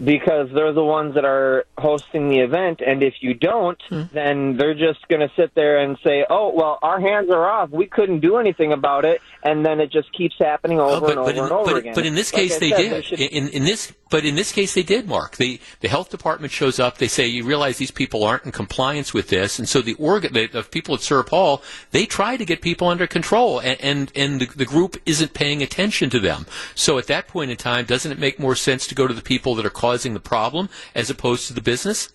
[0.04, 2.82] Because they're the ones that are hosting the event.
[2.86, 4.10] And if you don't, mm.
[4.12, 7.70] then they're just going to sit there and say, "Oh, well, our hands are off.
[7.70, 11.10] We couldn't do anything about it." And then it just keeps happening over oh, but,
[11.10, 11.94] and over in, and over but, again.
[11.96, 13.06] But in this case, like they said, did.
[13.06, 13.20] Should...
[13.20, 15.08] In, in this, but in this case, they did.
[15.08, 16.98] Mark, the the health department shows up.
[16.98, 20.34] They say, "You realize these people aren't in compliance with this," and so the organ,
[20.34, 24.12] the, the people at Serb Hall, they try to get people under control, and and,
[24.16, 26.46] and the, the group isn't paying attention to them.
[26.76, 29.22] So at that point in time, doesn't it make more sense to go to the
[29.22, 30.70] people that are causing the problem?
[30.98, 32.10] as opposed to the business?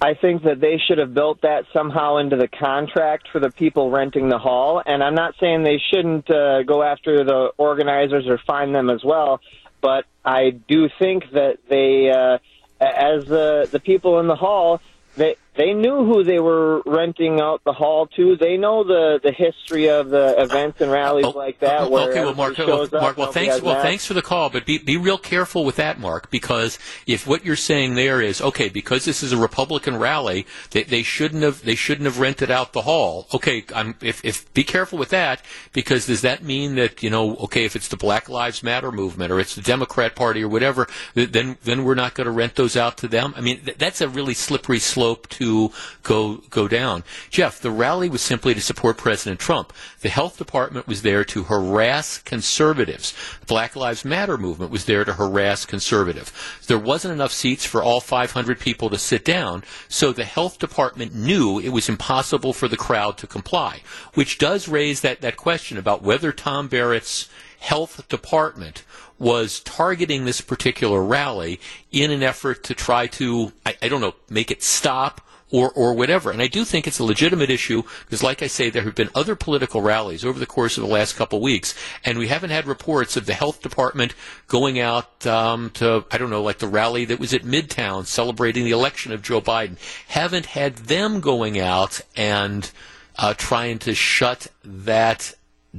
[0.00, 3.88] I think that they should have built that somehow into the contract for the people
[3.88, 4.82] renting the hall.
[4.84, 9.04] And I'm not saying they shouldn't uh, go after the organizers or find them as
[9.04, 9.40] well,
[9.82, 12.38] but I do think that they, uh,
[12.80, 14.80] as the the people in the hall,
[15.16, 18.36] they they knew who they were renting out the hall to.
[18.36, 21.82] They know the, the history of the events and rallies oh, like that.
[21.82, 24.78] Oh, okay, well, Mark, well, Mark, well, thanks, well, thanks for the call, but be
[24.78, 29.04] be real careful with that, Mark, because if what you're saying there is okay, because
[29.04, 32.82] this is a Republican rally, they, they shouldn't have they shouldn't have rented out the
[32.82, 33.26] hall.
[33.34, 35.42] Okay, I'm, if if be careful with that,
[35.74, 39.30] because does that mean that you know, okay, if it's the Black Lives Matter movement
[39.30, 42.74] or it's the Democrat Party or whatever, then then we're not going to rent those
[42.74, 43.34] out to them?
[43.36, 45.72] I mean, that's a really slippery slope to to
[46.02, 47.02] go go down.
[47.30, 49.72] Jeff, the rally was simply to support President Trump.
[50.00, 53.12] The health department was there to harass conservatives.
[53.40, 56.32] The Black Lives Matter movement was there to harass conservatives.
[56.66, 61.14] There wasn't enough seats for all 500 people to sit down, so the health department
[61.14, 63.80] knew it was impossible for the crowd to comply,
[64.14, 67.28] which does raise that, that question about whether Tom Barrett's
[67.58, 68.84] health department
[69.18, 71.60] was targeting this particular rally
[71.92, 75.20] in an effort to try to, I, I don't know, make it stop
[75.52, 76.32] or, or whatever.
[76.32, 79.10] And I do think it's a legitimate issue because, like I say, there have been
[79.14, 81.74] other political rallies over the course of the last couple of weeks,
[82.04, 84.14] and we haven't had reports of the health department
[84.48, 88.64] going out um, to, I don't know, like the rally that was at Midtown celebrating
[88.64, 89.76] the election of Joe Biden.
[90.08, 92.68] Haven't had them going out and
[93.16, 95.34] uh, trying to shut that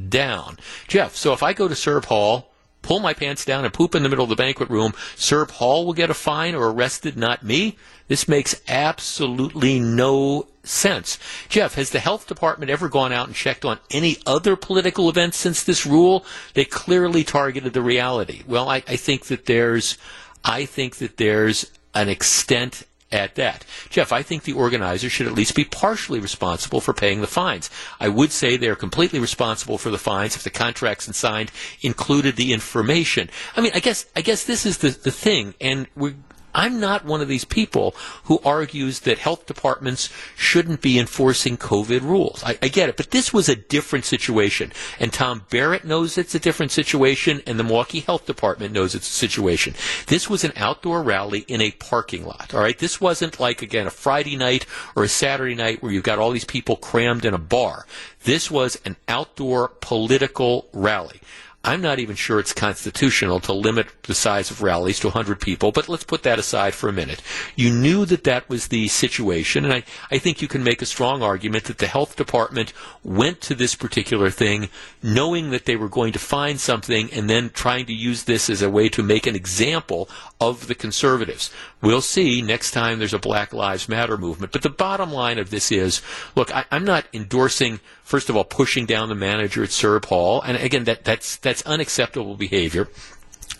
[0.10, 0.58] down.
[0.88, 2.53] Jeff, so if I go to Serb Hall,
[2.84, 5.86] pull my pants down and poop in the middle of the banquet room, Serb Hall
[5.86, 7.78] will get a fine or arrested, not me.
[8.08, 11.18] This makes absolutely no sense.
[11.50, 15.38] Jeff, has the health department ever gone out and checked on any other political events
[15.38, 16.26] since this rule?
[16.54, 18.44] They clearly targeted the reality.
[18.48, 19.98] Well, I, I think that there's,
[20.44, 23.64] I think that there's an extent at that.
[23.89, 27.70] Jeff, I think the organizers should at least be partially responsible for paying the fines.
[27.99, 31.51] I would say they're completely responsible for the fines if the contracts and signed
[31.82, 33.30] included the information.
[33.55, 36.16] I mean, I guess I guess this is the the thing, and we're
[36.54, 37.95] I'm not one of these people
[38.26, 42.43] who argues that health departments shouldn't be enforcing COVID rules.
[42.43, 44.72] I, I, get it, but this was a different situation.
[44.99, 49.10] And Tom Barrett knows it's a different situation, and the Milwaukee Health Department knows it's
[49.10, 49.74] a situation.
[50.08, 52.78] This was an outdoor rally in a parking lot, all right?
[52.78, 56.32] This wasn't like, again, a Friday night or a Saturday night where you've got all
[56.32, 57.86] these people crammed in a bar.
[58.24, 61.20] This was an outdoor political rally.
[61.66, 65.72] I'm not even sure it's constitutional to limit the size of rallies to 100 people,
[65.72, 67.22] but let's put that aside for a minute.
[67.55, 70.86] You knew that that was the situation, and I, I think you can make a
[70.86, 74.68] strong argument that the health department went to this particular thing
[75.01, 78.61] knowing that they were going to find something and then trying to use this as
[78.61, 80.09] a way to make an example
[80.41, 81.49] of the conservatives.
[81.82, 84.51] We'll see next time there's a Black Lives Matter movement.
[84.51, 86.01] But the bottom line of this is
[86.36, 87.80] look, I, I'm not endorsing
[88.14, 90.39] first of all, pushing down the manager at Serb Hall.
[90.43, 92.88] And again, that, that's, that's unacceptable behavior.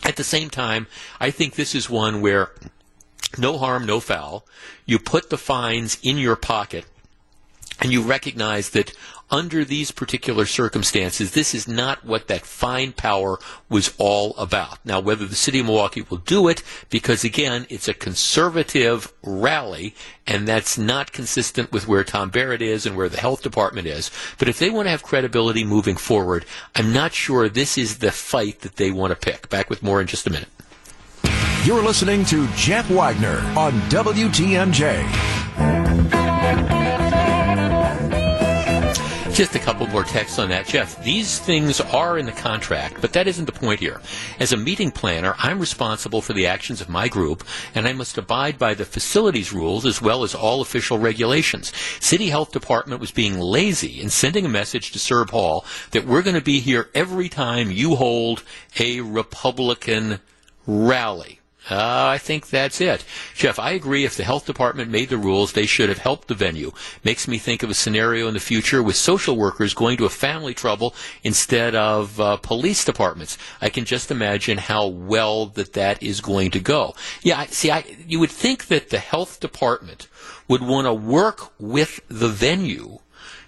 [0.04, 0.86] At the same time,
[1.20, 2.52] I think this is one where
[3.36, 4.46] no harm, no foul.
[4.86, 6.86] You put the fines in your pocket
[7.80, 8.94] and you recognize that
[9.34, 14.78] under these particular circumstances, this is not what that fine power was all about.
[14.86, 16.62] Now, whether the city of Milwaukee will do it,
[16.92, 19.96] because again, it's a conservative rally,
[20.28, 24.12] and that's not consistent with where Tom Barrett is and where the health department is.
[24.38, 28.12] But if they want to have credibility moving forward, I'm not sure this is the
[28.12, 29.50] fight that they want to pick.
[29.50, 30.50] Back with more in just a minute.
[31.66, 35.02] You're listening to Jeff Wagner on WTMJ.
[39.34, 40.68] Just a couple more texts on that.
[40.68, 44.00] Jeff, these things are in the contract, but that isn't the point here.
[44.40, 48.20] As a meeting planner, I'm responsible for the actions of my group, and I must
[48.20, 51.74] abide by the facilities rules as well as all official regulations.
[52.00, 56.22] City Health Department was being lazy in sending a message to Serb Hall that we're
[56.22, 58.44] going to be here every time you hold
[58.80, 60.20] a Republican
[60.68, 61.40] rally.
[61.70, 63.06] Uh, I think that's it.
[63.36, 66.36] Jeff, I agree if the health department made the rules, they should have helped the
[66.36, 66.72] venue.
[67.04, 70.10] Makes me think of a scenario in the future with social workers going to a
[70.10, 70.94] family trouble
[71.24, 73.38] instead of uh, police departments.
[73.62, 76.96] I can just imagine how well that that is going to go.
[77.22, 80.10] Yeah, see, I, you would think that the health department
[80.50, 83.00] would want to work with the venue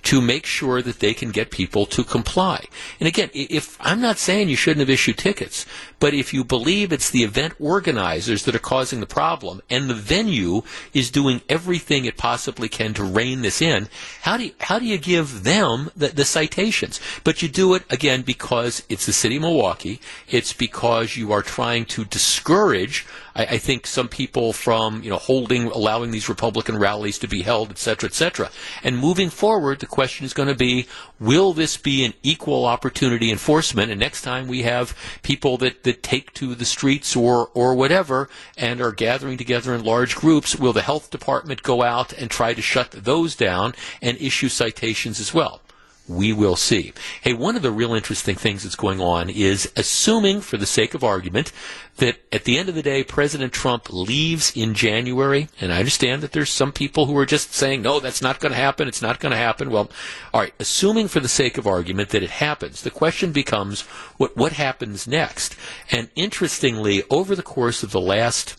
[0.05, 2.63] to make sure that they can get people to comply.
[2.99, 5.65] And again, if I'm not saying you shouldn't have issued tickets,
[5.99, 9.95] but if you believe it's the event organizers that are causing the problem and the
[9.95, 10.61] venue
[10.93, 13.89] is doing everything it possibly can to rein this in,
[14.21, 16.99] how do you, how do you give them the, the citations?
[17.23, 19.99] But you do it again because it's the city of Milwaukee.
[20.29, 25.17] It's because you are trying to discourage I, I, think some people from you know
[25.17, 28.49] holding allowing these Republican rallies to be held, et cetera, et cetera.
[28.83, 30.87] And moving forward, the question is going to be:
[31.19, 33.91] Will this be an equal opportunity enforcement?
[33.91, 38.29] And next time we have people that, that take to the streets or or whatever
[38.57, 42.53] and are gathering together in large groups, will the health department go out and try
[42.53, 45.61] to shut those down and issue citations as well?
[46.07, 46.93] We will see.
[47.21, 50.93] Hey, one of the real interesting things that's going on is assuming, for the sake
[50.93, 51.51] of argument,
[51.97, 55.47] that at the end of the day, President Trump leaves in January.
[55.59, 58.51] And I understand that there's some people who are just saying, no, that's not going
[58.51, 58.87] to happen.
[58.87, 59.71] It's not going to happen.
[59.71, 59.89] Well,
[60.33, 63.81] all right, assuming for the sake of argument that it happens, the question becomes
[64.17, 65.55] what, what happens next?
[65.91, 68.57] And interestingly, over the course of the last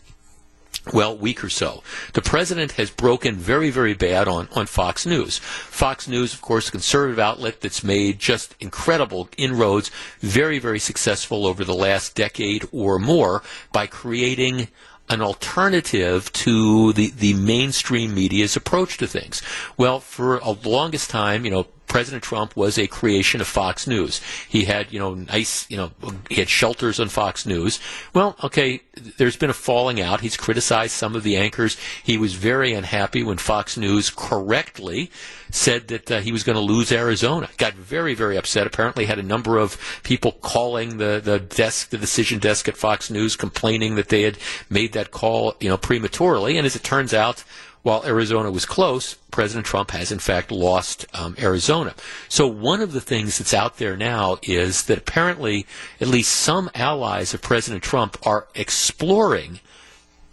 [0.93, 1.83] well, week or so.
[2.13, 5.37] The president has broken very, very bad on, on Fox News.
[5.39, 11.45] Fox News, of course, a conservative outlet that's made just incredible inroads, very, very successful
[11.45, 14.67] over the last decade or more by creating
[15.09, 19.41] an alternative to the, the mainstream media's approach to things.
[19.77, 24.21] Well, for a longest time, you know, President Trump was a creation of Fox News.
[24.47, 25.91] He had, you know, nice, you know,
[26.29, 27.79] he had shelters on Fox News.
[28.13, 28.81] Well, okay,
[29.17, 30.21] there's been a falling out.
[30.21, 31.77] He's criticized some of the anchors.
[32.03, 35.09] He was very unhappy when Fox News correctly
[35.49, 37.49] said that uh, he was going to lose Arizona.
[37.57, 38.67] Got very, very upset.
[38.67, 43.09] Apparently had a number of people calling the, the desk, the decision desk at Fox
[43.09, 44.37] News complaining that they had
[44.69, 46.57] made that call, you know, prematurely.
[46.57, 47.43] And as it turns out,
[47.87, 51.95] while Arizona was close, President Trump has in fact lost um, Arizona.
[52.27, 55.65] So one of the things that's out there now is that apparently
[56.01, 59.61] at least some allies of President Trump are exploring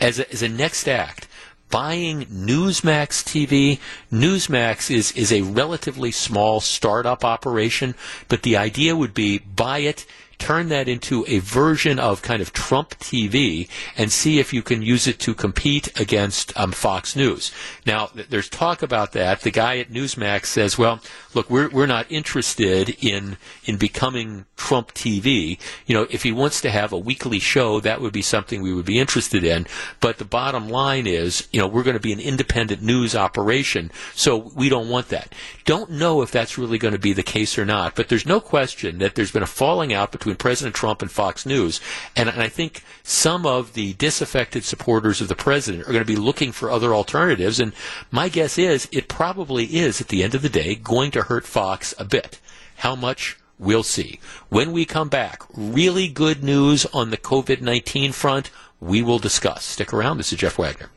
[0.01, 1.29] as a, as a next act
[1.71, 3.79] buying Newsmax TV.
[4.13, 7.95] Newsmax is, is a relatively small startup operation,
[8.27, 10.07] but the idea would be buy it
[10.39, 14.83] turn that into a version of kind of Trump TV and see if you can
[14.83, 17.53] use it to compete against um, Fox News.
[17.87, 19.43] Now, th- there's talk about that.
[19.43, 21.01] The guy at Newsmax says, well,
[21.35, 25.59] look, we're, we're not interested in, in becoming Trump TV.
[25.87, 28.73] You know, if he wants to have a weekly show, that would be something we
[28.73, 29.67] would be interested in.
[30.01, 33.91] But the bottom line is, you know, we're going to be an independent news operation,
[34.15, 35.35] so we don't want that.
[35.65, 38.41] Don't know if that's really going to be the case or not, but there's no
[38.41, 41.81] question that there's been a falling out between between President Trump and Fox News.
[42.17, 46.05] And, and I think some of the disaffected supporters of the president are going to
[46.05, 47.61] be looking for other alternatives.
[47.61, 47.75] And
[48.11, 51.45] my guess is it probably is, at the end of the day, going to hurt
[51.45, 52.41] Fox a bit.
[52.77, 53.37] How much?
[53.59, 54.19] We'll see.
[54.49, 58.51] When we come back, really good news on the COVID 19 front,
[58.81, 59.65] we will discuss.
[59.65, 60.17] Stick around.
[60.17, 60.91] This is Jeff Wagner.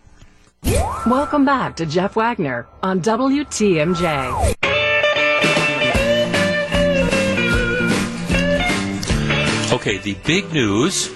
[1.05, 4.76] Welcome back to Jeff Wagner on WTMJ.
[9.87, 11.15] Okay, the big news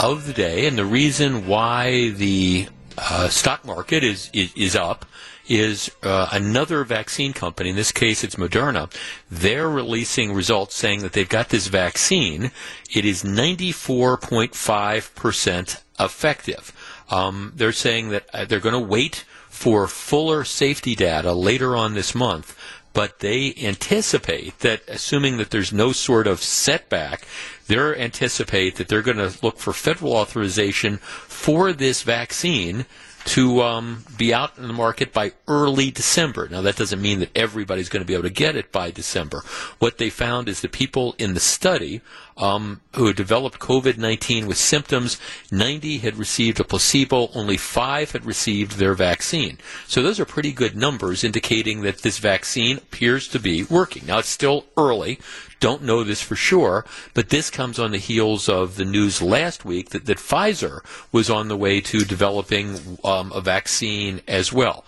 [0.00, 2.66] of the day and the reason why the
[2.96, 5.04] uh, stock market is, is, is up
[5.46, 7.68] is uh, another vaccine company.
[7.68, 8.90] In this case, it's Moderna.
[9.30, 12.50] They're releasing results saying that they've got this vaccine.
[12.90, 17.04] It is 94.5% effective.
[17.10, 21.92] Um, they're saying that uh, they're going to wait for fuller safety data later on
[21.92, 22.56] this month
[22.92, 27.26] but they anticipate that assuming that there's no sort of setback
[27.68, 32.84] they anticipate that they're going to look for federal authorization for this vaccine
[33.24, 36.48] to um, be out in the market by early December.
[36.48, 39.42] Now, that doesn't mean that everybody's going to be able to get it by December.
[39.78, 42.00] What they found is the people in the study
[42.36, 45.18] um, who had developed COVID 19 with symptoms,
[45.50, 49.58] 90 had received a placebo, only five had received their vaccine.
[49.86, 54.06] So, those are pretty good numbers indicating that this vaccine appears to be working.
[54.06, 55.18] Now, it's still early
[55.62, 59.64] don't know this for sure, but this comes on the heels of the news last
[59.64, 60.80] week that, that Pfizer
[61.12, 64.84] was on the way to developing um, a vaccine as well.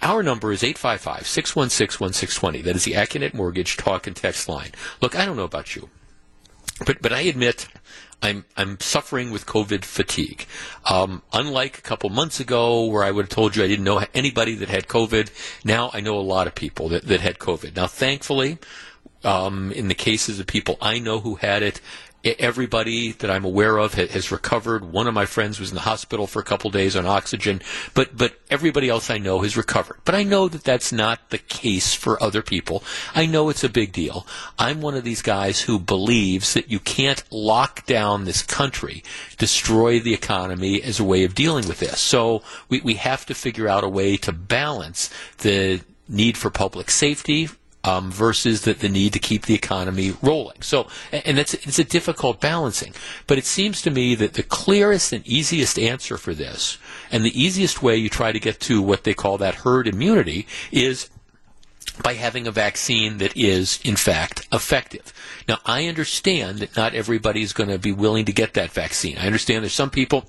[0.00, 2.62] Our number is 855 616 1620.
[2.62, 4.70] That is the Accunet Mortgage talk and text line.
[5.02, 5.90] Look, I don't know about you,
[6.84, 7.68] but, but I admit
[8.22, 10.46] I'm I'm suffering with COVID fatigue.
[10.90, 14.04] Um, unlike a couple months ago, where I would have told you I didn't know
[14.14, 15.30] anybody that had COVID,
[15.64, 17.76] now I know a lot of people that, that had COVID.
[17.76, 18.58] Now, thankfully,
[19.22, 21.80] um, in the cases of people I know who had it,
[22.24, 24.92] everybody that I'm aware of has recovered.
[24.92, 27.62] One of my friends was in the hospital for a couple days on oxygen,
[27.94, 29.98] but but everybody else I know has recovered.
[30.04, 32.82] But I know that that's not the case for other people.
[33.14, 34.26] I know it's a big deal.
[34.58, 39.02] I'm one of these guys who believes that you can't lock down this country,
[39.38, 42.00] destroy the economy as a way of dealing with this.
[42.00, 46.90] So we we have to figure out a way to balance the need for public
[46.90, 47.48] safety
[47.86, 50.60] um, versus the, the need to keep the economy rolling.
[50.60, 52.92] So, and it's, it's a difficult balancing.
[53.26, 56.78] But it seems to me that the clearest and easiest answer for this,
[57.10, 60.46] and the easiest way you try to get to what they call that herd immunity,
[60.72, 61.08] is
[62.02, 65.14] by having a vaccine that is, in fact, effective.
[65.48, 69.16] Now, I understand that not everybody is going to be willing to get that vaccine.
[69.16, 70.26] I understand there's some people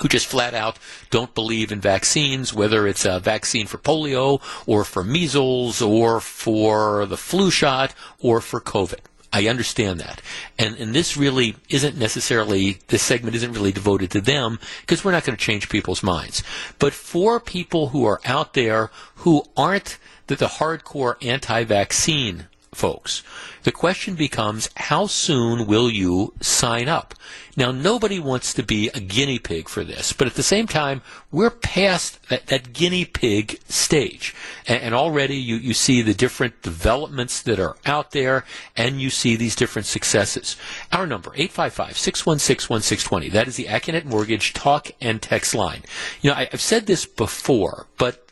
[0.00, 0.78] who just flat out
[1.10, 7.06] don't believe in vaccines, whether it's a vaccine for polio or for measles or for
[7.06, 9.00] the flu shot or for COVID.
[9.32, 10.22] I understand that.
[10.60, 15.10] And, and this really isn't necessarily, this segment isn't really devoted to them because we're
[15.10, 16.44] not going to change people's minds.
[16.78, 23.24] But for people who are out there who aren't the, the hardcore anti-vaccine folks.
[23.64, 27.14] The question becomes how soon will you sign up?
[27.56, 31.00] Now, nobody wants to be a guinea pig for this, but at the same time,
[31.30, 34.34] we're past that, that guinea pig stage.
[34.66, 38.44] And, and, already you, you see the different developments that are out there,
[38.76, 40.56] and you see these different successes.
[40.92, 43.28] Our number, 855 616 1620.
[43.30, 45.84] That is the Accunet Mortgage talk and text line.
[46.20, 48.23] You know, I, I've said this before, but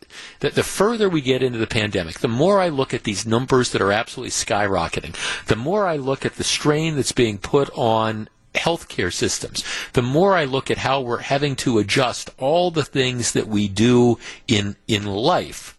[0.43, 3.71] that the further we get into the pandemic, the more I look at these numbers
[3.71, 5.17] that are absolutely skyrocketing,
[5.47, 10.35] the more I look at the strain that's being put on healthcare systems, the more
[10.35, 14.77] I look at how we're having to adjust all the things that we do in
[14.87, 15.79] in life,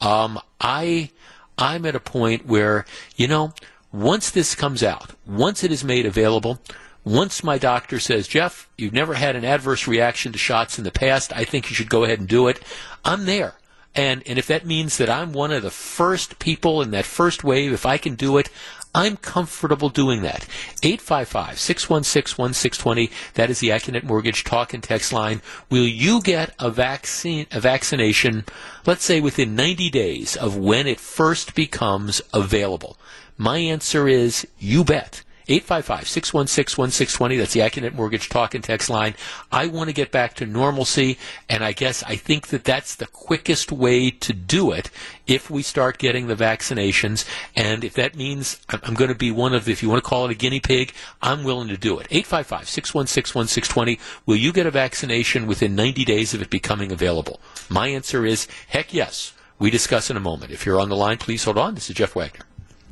[0.00, 1.10] um, I
[1.58, 2.86] I'm at a point where
[3.16, 3.52] you know
[3.92, 6.60] once this comes out, once it is made available,
[7.04, 10.90] Once my doctor says, Jeff, you've never had an adverse reaction to shots in the
[10.90, 12.58] past, I think you should go ahead and do it.
[13.04, 13.54] I'm there.
[13.94, 17.44] And, and if that means that I'm one of the first people in that first
[17.44, 18.50] wave, if I can do it,
[18.94, 20.46] I'm comfortable doing that.
[20.82, 23.10] 855-616-1620.
[23.34, 25.42] That is the Accunet Mortgage talk and text line.
[25.68, 28.44] Will you get a vaccine, a vaccination,
[28.86, 32.96] let's say within 90 days of when it first becomes available?
[33.36, 35.23] My answer is you bet.
[35.48, 37.38] 855-616-1620.
[37.38, 39.14] That's the Accunet Mortgage talk and text line.
[39.52, 41.18] I want to get back to normalcy,
[41.48, 44.90] and I guess I think that that's the quickest way to do it
[45.26, 47.24] if we start getting the vaccinations.
[47.56, 50.24] And if that means I'm going to be one of, if you want to call
[50.24, 50.92] it a guinea pig,
[51.22, 52.08] I'm willing to do it.
[52.08, 53.98] 855-616-1620.
[54.26, 57.40] Will you get a vaccination within 90 days of it becoming available?
[57.68, 59.32] My answer is heck yes.
[59.58, 60.50] We discuss in a moment.
[60.50, 61.74] If you're on the line, please hold on.
[61.74, 62.44] This is Jeff Wagner.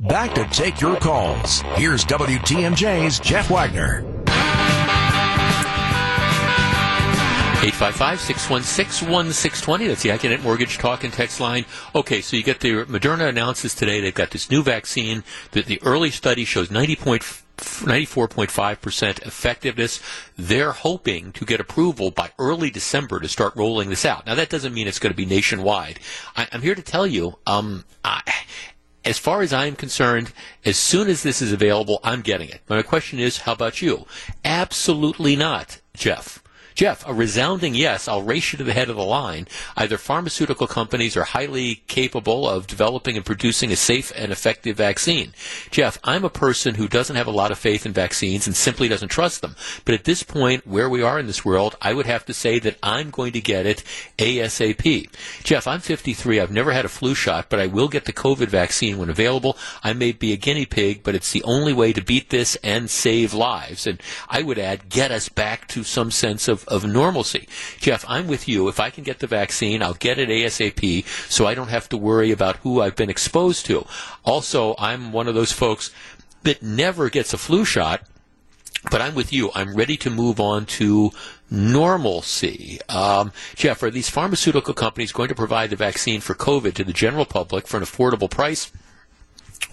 [0.03, 1.61] Back to take your calls.
[1.75, 4.03] Here's WTMJ's Jeff Wagner.
[7.61, 9.87] 855-616-1620.
[9.87, 11.63] That's the Accunet Mortgage Talk and Text line.
[11.95, 15.81] Okay, so you get the Moderna announces today they've got this new vaccine that the
[15.83, 20.01] early study shows 90 94.5% effectiveness.
[20.35, 24.25] They're hoping to get approval by early December to start rolling this out.
[24.25, 26.01] Now, that doesn't mean it's going to be nationwide.
[26.35, 28.21] I, am here to tell you, um, I,
[29.05, 30.31] as far as I'm concerned,
[30.65, 32.61] as soon as this is available, I'm getting it.
[32.67, 34.05] My question is, how about you?
[34.43, 36.42] Absolutely not, Jeff.
[36.75, 38.07] Jeff, a resounding yes.
[38.07, 39.47] I'll race you to the head of the line.
[39.77, 45.33] Either pharmaceutical companies are highly capable of developing and producing a safe and effective vaccine.
[45.71, 48.87] Jeff, I'm a person who doesn't have a lot of faith in vaccines and simply
[48.87, 49.55] doesn't trust them.
[49.85, 52.59] But at this point, where we are in this world, I would have to say
[52.59, 53.83] that I'm going to get it
[54.17, 55.09] ASAP.
[55.43, 56.39] Jeff, I'm 53.
[56.39, 59.57] I've never had a flu shot, but I will get the COVID vaccine when available.
[59.83, 62.89] I may be a guinea pig, but it's the only way to beat this and
[62.89, 63.87] save lives.
[63.87, 67.47] And I would add, get us back to some sense of of, normalcy.
[67.79, 68.67] Jeff, I'm with you.
[68.67, 71.97] If I can get the vaccine, I'll get it ASAP so I don't have to
[71.97, 73.85] worry about who I've been exposed to.
[74.23, 75.91] Also, I'm one of those folks
[76.43, 78.01] that never gets a flu shot.
[78.91, 79.49] But I'm with you.
[79.55, 81.11] I'm ready to move on to
[81.49, 82.79] normalcy.
[82.89, 86.91] Um, Jeff, are these pharmaceutical companies going to provide the vaccine for COVID to the
[86.91, 88.71] general public for an affordable price?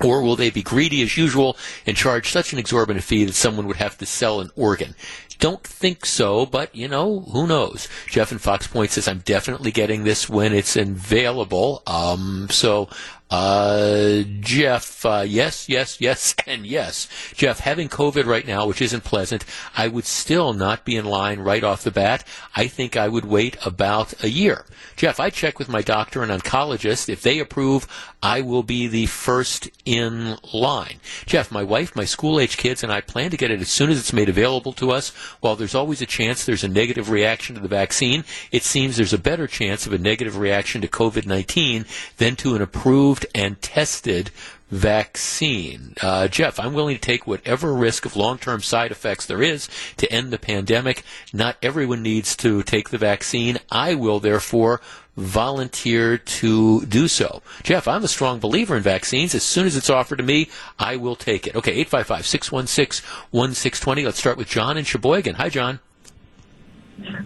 [0.01, 3.67] Or will they be greedy as usual and charge such an exorbitant fee that someone
[3.67, 4.95] would have to sell an organ?
[5.41, 7.89] Don't think so, but you know, who knows?
[8.07, 11.83] Jeff in Fox Point says, I'm definitely getting this when it's available.
[11.87, 12.89] Um, so
[13.31, 17.09] uh, Jeff, uh, yes, yes, yes, and yes.
[17.35, 19.45] Jeff, having COVID right now, which isn't pleasant,
[19.77, 22.27] I would still not be in line right off the bat.
[22.57, 24.65] I think I would wait about a year.
[24.97, 27.09] Jeff, I check with my doctor and oncologist.
[27.09, 27.87] If they approve,
[28.23, 31.01] I will be the first in line.
[31.25, 33.91] Jeff, my wife, my school age kids, and I plan to get it as soon
[33.91, 35.11] as it's made available to us.
[35.41, 39.15] While there's always a chance there's a negative reaction to the vaccine, it seems there's
[39.15, 41.87] a better chance of a negative reaction to COVID-19
[42.19, 44.31] than to an approved approved and tested
[44.71, 45.95] vaccine.
[46.01, 49.69] Uh, Jeff, I'm willing to take whatever risk of long term side effects there is
[49.97, 51.03] to end the pandemic.
[51.33, 53.59] Not everyone needs to take the vaccine.
[53.71, 54.81] I will, therefore,
[55.17, 57.43] volunteer to do so.
[57.65, 59.35] Jeff, I'm a strong believer in vaccines.
[59.35, 60.49] As soon as it's offered to me,
[60.79, 61.57] I will take it.
[61.57, 64.05] Okay, 855 616 1620.
[64.05, 65.35] Let's start with John in Sheboygan.
[65.35, 65.81] Hi, John.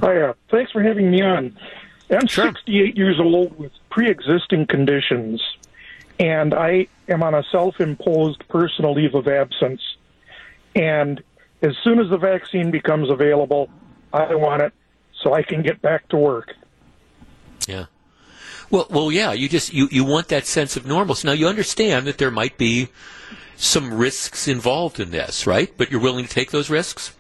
[0.01, 1.55] Hi, uh, thanks for having me on.
[2.11, 2.47] I'm sure.
[2.47, 5.43] 68 years old with pre existing conditions
[6.19, 9.81] and I am on a self imposed personal leave of absence.
[10.75, 11.23] And
[11.63, 13.69] as soon as the vaccine becomes available,
[14.13, 14.73] I want it
[15.23, 16.55] so I can get back to work.
[17.67, 17.87] Yeah.
[18.71, 19.33] Well, well, yeah.
[19.33, 21.27] You just you, you want that sense of normalcy.
[21.27, 22.89] Now you understand that there might be
[23.57, 25.73] some risks involved in this, right?
[25.77, 27.15] But you're willing to take those risks.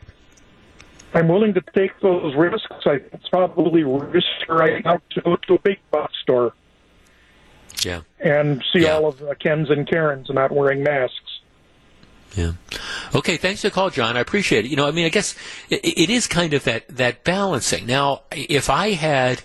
[1.14, 2.66] I'm willing to take those risks.
[2.86, 6.52] I, think it's probably risky right now to go to a big box store.
[7.82, 8.02] Yeah.
[8.20, 8.92] And see yeah.
[8.92, 11.40] all of the Kens and Karens not wearing masks.
[12.36, 12.52] Yeah.
[13.14, 13.36] Okay.
[13.36, 14.16] Thanks for the call, John.
[14.16, 14.70] I appreciate it.
[14.70, 15.36] You know, I mean, I guess
[15.70, 17.86] it, it is kind of that that balancing.
[17.86, 19.42] Now, if I had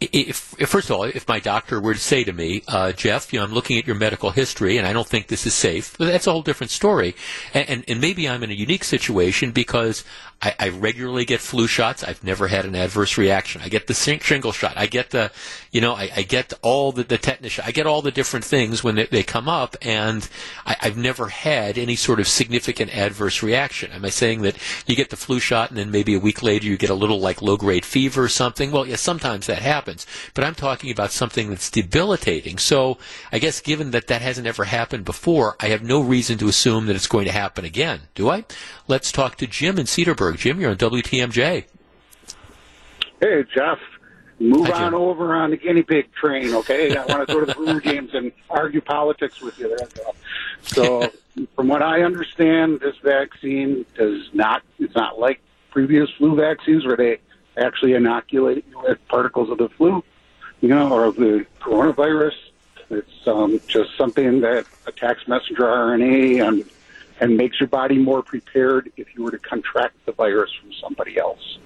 [0.00, 3.32] if, if, first of all, if my doctor were to say to me, uh, Jeff,
[3.32, 5.96] you know, I'm looking at your medical history and I don't think this is safe,
[5.96, 7.14] that's a whole different story.
[7.52, 10.04] And, and, and, maybe I'm in a unique situation because
[10.44, 12.04] I, I regularly get flu shots.
[12.04, 13.62] I've never had an adverse reaction.
[13.64, 14.74] I get the shingle shot.
[14.76, 15.32] I get the,
[15.72, 17.66] you know, I, I get all the, the tetanus shot.
[17.66, 20.28] I get all the different things when they, they come up, and
[20.66, 23.90] I, I've never had any sort of significant adverse reaction.
[23.92, 26.66] Am I saying that you get the flu shot and then maybe a week later
[26.66, 28.70] you get a little like low grade fever or something?
[28.70, 32.58] Well, yes, sometimes that happens, but I'm talking about something that's debilitating.
[32.58, 32.98] So
[33.32, 36.84] I guess given that that hasn't ever happened before, I have no reason to assume
[36.86, 38.44] that it's going to happen again, do I?
[38.86, 40.33] Let's talk to Jim in Cedarburg.
[40.36, 41.64] Jim, you're on WTMJ.
[43.20, 43.78] Hey, Jeff.
[44.40, 45.00] Move Hi, on Jim.
[45.00, 46.96] over on the guinea pig train, okay?
[46.96, 49.88] I want to go to the Brewer games and argue politics with you there.
[50.62, 51.12] So,
[51.56, 56.96] from what I understand, this vaccine does not, it's not like previous flu vaccines where
[56.96, 57.18] they
[57.56, 60.02] actually inoculate you with particles of the flu,
[60.60, 62.34] you know, or of the coronavirus.
[62.90, 66.64] It's um, just something that attacks messenger RNA and,
[67.24, 71.18] and makes your body more prepared if you were to contract the virus from somebody
[71.18, 71.58] else.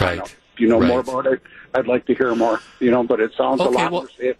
[0.00, 0.18] Right.
[0.20, 1.40] If you know more about it,
[1.74, 2.60] I'd like to hear more.
[2.80, 4.36] You know, but it sounds a lot well- more safe.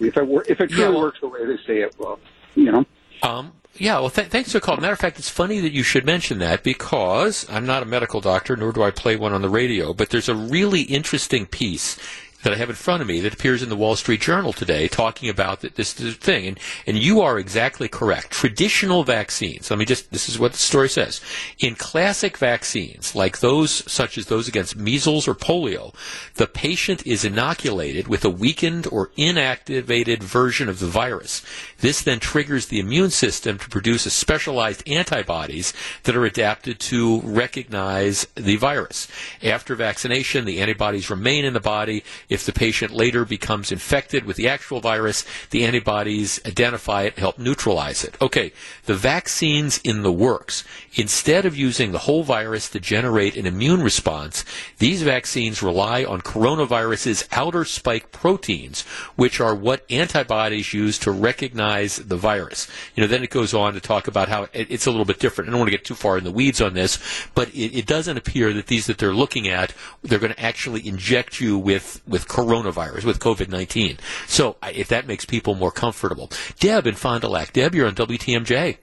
[0.00, 2.18] If it wor- if it truly Yeah, well- works the way they say it will,
[2.54, 2.86] you know.
[3.22, 4.76] Um, yeah, well, th- thanks for the call.
[4.78, 8.22] Matter of fact, it's funny that you should mention that because I'm not a medical
[8.22, 11.98] doctor, nor do I play one on the radio, but there's a really interesting piece
[12.42, 14.88] that I have in front of me that appears in the Wall Street Journal today
[14.88, 16.46] talking about th- this, this thing.
[16.46, 18.30] And, and you are exactly correct.
[18.30, 21.20] Traditional vaccines, let me just, this is what the story says.
[21.58, 25.94] In classic vaccines, like those such as those against measles or polio,
[26.34, 31.42] the patient is inoculated with a weakened or inactivated version of the virus.
[31.78, 35.72] This then triggers the immune system to produce a specialized antibodies
[36.04, 39.08] that are adapted to recognize the virus.
[39.42, 42.04] After vaccination, the antibodies remain in the body.
[42.30, 47.38] If the patient later becomes infected with the actual virus, the antibodies identify it help
[47.38, 48.16] neutralize it.
[48.22, 48.52] Okay,
[48.86, 50.64] the vaccines in the works.
[50.94, 54.44] Instead of using the whole virus to generate an immune response,
[54.78, 58.82] these vaccines rely on coronavirus's outer spike proteins,
[59.16, 62.68] which are what antibodies use to recognize the virus.
[62.94, 65.18] You know, then it goes on to talk about how it, it's a little bit
[65.18, 65.48] different.
[65.48, 66.98] I don't want to get too far in the weeds on this,
[67.34, 70.86] but it, it doesn't appear that these that they're looking at, they're going to actually
[70.86, 73.98] inject you with, with coronavirus, with COVID-19.
[74.26, 76.30] So I- if that makes people more comfortable.
[76.58, 77.52] Deb in Fond du Lac.
[77.52, 78.78] Deb, you're on WTMJ.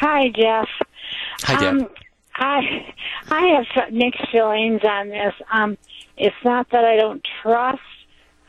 [0.00, 0.68] Hi, Jeff.
[1.42, 1.82] Hi, Deb.
[1.82, 1.88] Um,
[2.34, 2.94] I
[3.30, 5.34] I have mixed feelings on this.
[5.52, 5.76] Um,
[6.16, 7.80] it's not that I don't trust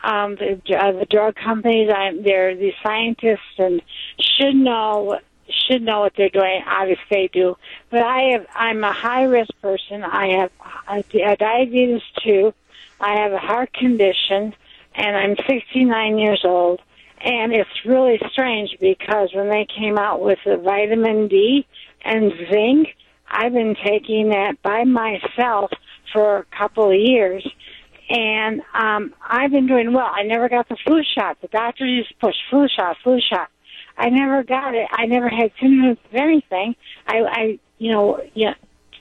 [0.03, 1.89] um, the uh, the drug companies.
[1.93, 3.81] I'm they're the scientists and
[4.19, 5.19] should know
[5.49, 6.61] should know what they're doing.
[6.67, 7.57] Obviously, they do.
[7.89, 10.03] But I have I'm a high risk person.
[10.03, 10.51] I have
[10.87, 12.53] a, a diabetes too.
[12.99, 14.53] I have a heart condition,
[14.95, 16.81] and I'm 69 years old.
[17.21, 21.67] And it's really strange because when they came out with the vitamin D
[22.03, 22.95] and zinc,
[23.29, 25.71] I've been taking that by myself
[26.13, 27.45] for a couple of years.
[28.09, 30.09] And um, I've been doing well.
[30.11, 31.37] I never got the flu shot.
[31.41, 33.49] The doctor used to push flu shot, flu shot.
[33.97, 34.87] I never got it.
[34.91, 36.75] I never had symptoms of anything.
[37.05, 38.53] I, I you know, yeah,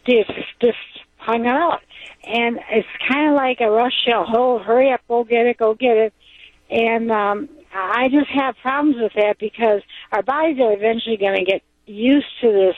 [0.07, 0.30] just
[0.61, 0.76] just
[1.18, 1.80] hung out.
[2.24, 4.14] And it's kind of like a rush you.
[4.14, 6.12] Oh, hurry up, go get it, go get it.
[6.70, 9.82] And um, I just have problems with that because
[10.12, 12.76] our bodies are eventually going to get used to this,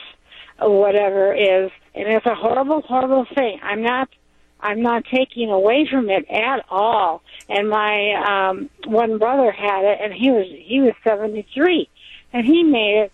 [0.59, 3.59] whatever is, and it's a horrible, horrible thing.
[3.61, 4.09] I'm not,
[4.59, 7.21] I'm not taking away from it at all.
[7.49, 11.89] And my um, one brother had it, and he was he was 73,
[12.33, 13.11] and he made it.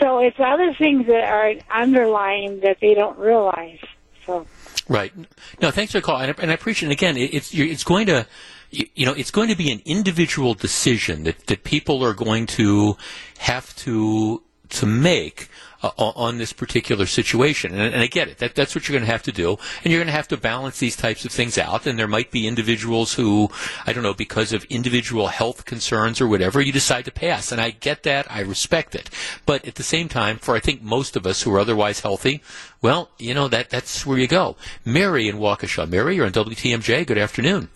[0.00, 3.80] So it's other things that are underlying that they don't realize.
[4.26, 4.46] So.
[4.92, 5.12] Right.
[5.60, 6.90] No, thanks for the call, and I, and I appreciate.
[6.90, 6.92] it.
[6.92, 8.26] again, it's it's going to,
[8.70, 12.96] you know, it's going to be an individual decision that that people are going to
[13.38, 14.42] have to
[14.72, 15.48] to make
[15.82, 17.72] uh, on this particular situation.
[17.72, 18.38] And, and I get it.
[18.38, 19.58] That, that's what you're going to have to do.
[19.82, 21.86] And you're going to have to balance these types of things out.
[21.86, 23.50] And there might be individuals who,
[23.86, 27.50] I don't know, because of individual health concerns or whatever, you decide to pass.
[27.50, 28.30] And I get that.
[28.30, 29.10] I respect it.
[29.44, 32.42] But at the same time, for I think most of us who are otherwise healthy,
[32.80, 34.56] well, you know, that, that's where you go.
[34.84, 35.88] Mary in Waukesha.
[35.88, 37.06] Mary, you're on WTMJ.
[37.06, 37.68] Good afternoon.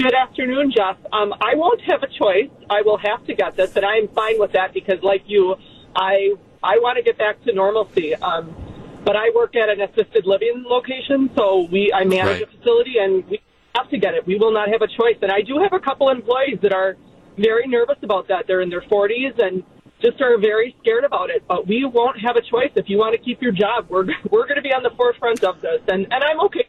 [0.00, 0.96] Good afternoon, Jeff.
[1.12, 2.48] Um, I won't have a choice.
[2.70, 5.56] I will have to get this, and I'm fine with that because, like you,
[5.94, 8.14] I I want to get back to normalcy.
[8.14, 8.56] Um,
[9.04, 12.42] but I work at an assisted living location, so we I manage Right.
[12.44, 13.42] a facility, and we
[13.74, 14.26] have to get it.
[14.26, 15.18] We will not have a choice.
[15.20, 16.96] And I do have a couple employees that are
[17.36, 18.46] very nervous about that.
[18.46, 19.62] They're in their 40s and
[20.00, 21.44] just are very scared about it.
[21.46, 23.90] But we won't have a choice if you want to keep your job.
[23.90, 26.66] We're we're going to be on the forefront of this, and and I'm okay.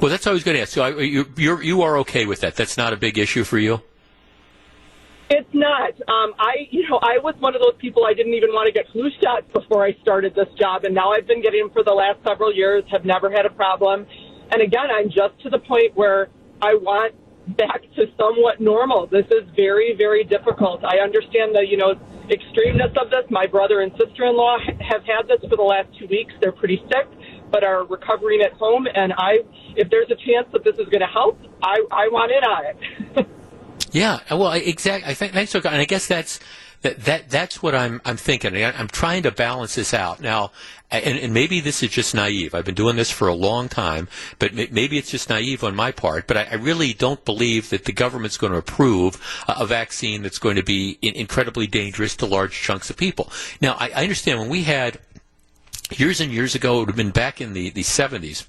[0.00, 0.72] Well, that's what I was going to ask.
[0.72, 2.56] So I, you, you're, you are okay with that.
[2.56, 3.80] That's not a big issue for you?
[5.30, 5.92] It's not.
[6.08, 8.04] Um, I, you know, I was one of those people.
[8.04, 11.12] I didn't even want to get flu shots before I started this job, and now
[11.12, 12.82] I've been getting them for the last several years.
[12.90, 14.06] Have never had a problem.
[14.50, 16.28] And again, I'm just to the point where
[16.60, 17.14] I want
[17.56, 19.06] back to somewhat normal.
[19.06, 20.84] This is very, very difficult.
[20.84, 21.94] I understand the, you know,
[22.28, 23.24] extremeness of this.
[23.30, 26.32] My brother and sister-in-law have had this for the last two weeks.
[26.40, 27.06] They're pretty sick,
[27.50, 28.86] but are recovering at home.
[28.94, 29.40] And I,
[29.76, 32.64] if there's a chance that this is going to help, I, I want in on
[32.66, 33.26] it.
[33.92, 35.10] yeah, well, exactly.
[35.10, 36.40] I think thanks, and I guess that's
[36.82, 38.56] that, that that's what I'm I'm thinking.
[38.64, 40.50] I'm trying to balance this out now,
[40.90, 42.54] and, and, maybe this is just naive.
[42.54, 44.08] I've been doing this for a long time,
[44.38, 46.26] but maybe it's just naive on my part.
[46.26, 50.38] But I, I really don't believe that the government's going to approve a vaccine that's
[50.38, 53.30] going to be in, incredibly dangerous to large chunks of people.
[53.60, 54.98] Now, I, I understand when we had
[55.90, 58.46] years and years ago, it would have been back in the the 70s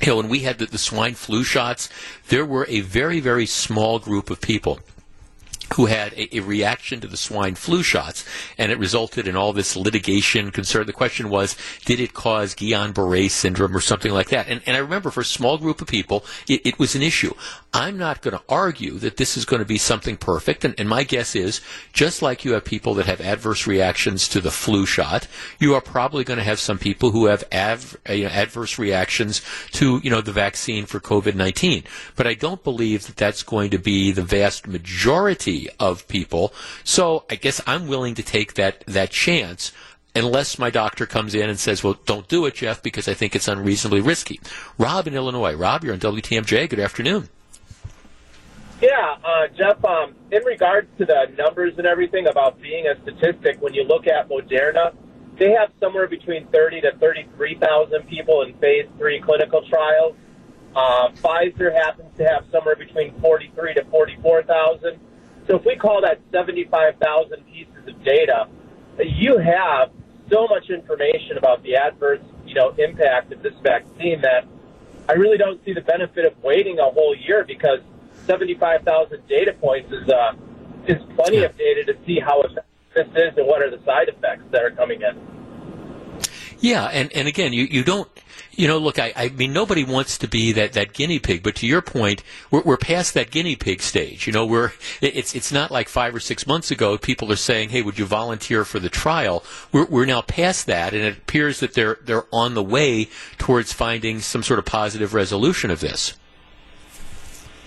[0.00, 1.90] you know, when we had the, the, swine flu shots,
[2.28, 4.80] there were a very, very small group of people
[5.74, 8.24] who had a, a, reaction to the swine flu shots,
[8.58, 10.86] and it resulted in all this litigation concern.
[10.86, 14.48] The question was, did it cause Guillain-Barré syndrome or something like that?
[14.48, 17.34] And, and I remember for a small group of people, it, it was an issue.
[17.72, 20.88] I'm not going to argue that this is going to be something perfect, and, and
[20.88, 21.60] my guess is,
[21.92, 25.28] just like you have people that have adverse reactions to the flu shot,
[25.60, 29.40] you are probably going to have some people who have av- you know, adverse reactions
[29.72, 31.84] to, you know, the vaccine for COVID-19.
[32.16, 36.54] But I don't believe that that's going to be the vast majority of people.
[36.84, 39.72] So I guess I'm willing to take that, that chance
[40.14, 43.36] unless my doctor comes in and says, well, don't do it, Jeff, because I think
[43.36, 44.40] it's unreasonably risky.
[44.78, 45.54] Rob in Illinois.
[45.54, 46.68] Rob, you're on WTMJ.
[46.68, 47.28] Good afternoon.
[48.80, 53.60] Yeah, uh, Jeff, um, in regards to the numbers and everything about being a statistic,
[53.60, 54.94] when you look at Moderna,
[55.38, 60.16] they have somewhere between 30 to 33,000 people in phase three clinical trials.
[60.74, 64.98] Uh, Pfizer happens to have somewhere between 43 to 44,000.
[65.46, 68.48] So if we call that 75,000 pieces of data,
[68.98, 69.90] you have
[70.30, 74.46] so much information about the adverse, you know, impact of this vaccine that
[75.08, 77.80] I really don't see the benefit of waiting a whole year because
[78.26, 80.32] 75,000 data points is uh,
[80.86, 81.46] is plenty yeah.
[81.46, 82.64] of data to see how effective
[82.94, 85.39] this is and what are the side effects that are coming in.
[86.60, 88.08] Yeah, and, and again, you, you don't
[88.52, 91.54] you know, look, I, I mean, nobody wants to be that, that guinea pig, but
[91.56, 94.26] to your point, we're, we're past that guinea pig stage.
[94.26, 97.70] You know, we're, it's, it's not like five or six months ago people are saying,
[97.70, 99.44] hey, would you volunteer for the trial?
[99.72, 103.08] We're, we're now past that, and it appears that they're, they're on the way
[103.38, 106.14] towards finding some sort of positive resolution of this.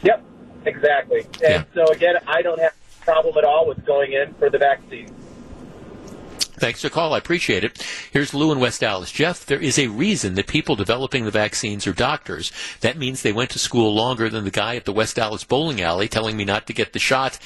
[0.03, 0.23] Yep,
[0.65, 1.21] exactly.
[1.21, 1.63] And yeah.
[1.73, 5.09] so, again, I don't have a problem at all with going in for the vaccine.
[6.63, 7.13] Thanks for the call.
[7.13, 7.85] I appreciate it.
[8.13, 9.11] Here's Lou in West Allis.
[9.11, 12.53] Jeff, there is a reason that people developing the vaccines are doctors.
[12.79, 15.81] That means they went to school longer than the guy at the West Allis bowling
[15.81, 17.37] alley telling me not to get the shot.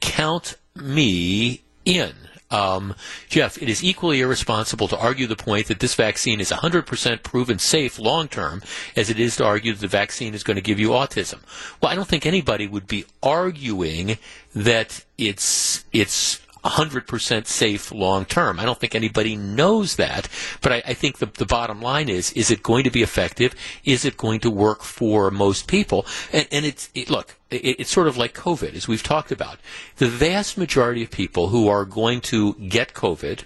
[0.00, 2.12] Count me in.
[2.50, 2.94] Um,
[3.30, 7.58] Jeff, it is equally irresponsible to argue the point that this vaccine is 100% proven
[7.58, 8.62] safe long term
[8.94, 11.40] as it is to argue that the vaccine is going to give you autism.
[11.80, 14.18] Well, I don't think anybody would be arguing
[14.54, 18.60] that it's it's 100% safe long term.
[18.60, 20.28] I don't think anybody knows that,
[20.60, 23.54] but I, I think the, the, bottom line is, is it going to be effective?
[23.84, 26.06] Is it going to work for most people?
[26.32, 29.58] And, and it's, it, look, it, it's sort of like COVID, as we've talked about.
[29.96, 33.44] The vast majority of people who are going to get COVID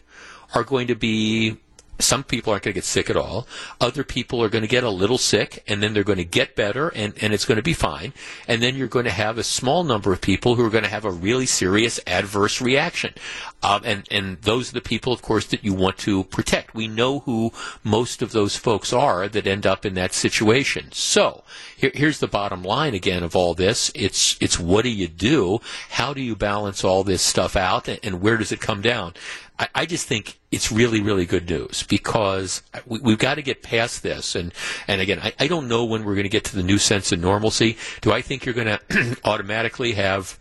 [0.55, 1.59] are going to be
[2.03, 3.47] some people aren't going to get sick at all.
[3.81, 6.57] Other people are going to get a little sick and then they're going to get
[6.57, 8.13] better and, and it's going to be fine.
[8.49, 10.91] And then you're going to have a small number of people who are going to
[10.91, 13.15] have a really serious adverse reaction.
[13.63, 16.75] Um, and, and those are the people, of course, that you want to protect.
[16.75, 17.53] We know who
[17.85, 20.93] most of those folks are that end up in that situation.
[20.93, 21.45] So
[21.77, 23.93] here, here's the bottom line again of all this.
[23.95, 25.61] It's, it's what do you do?
[25.91, 29.15] How do you balance all this stuff out and, and where does it come down?
[29.61, 33.63] I, I just think it's really, really good news because we, have got to get
[33.63, 34.35] past this.
[34.35, 34.55] And,
[34.89, 37.13] and again, I, I don't know when we're going to get to the new sense
[37.13, 37.77] of normalcy.
[38.01, 40.39] Do I think you're going to automatically have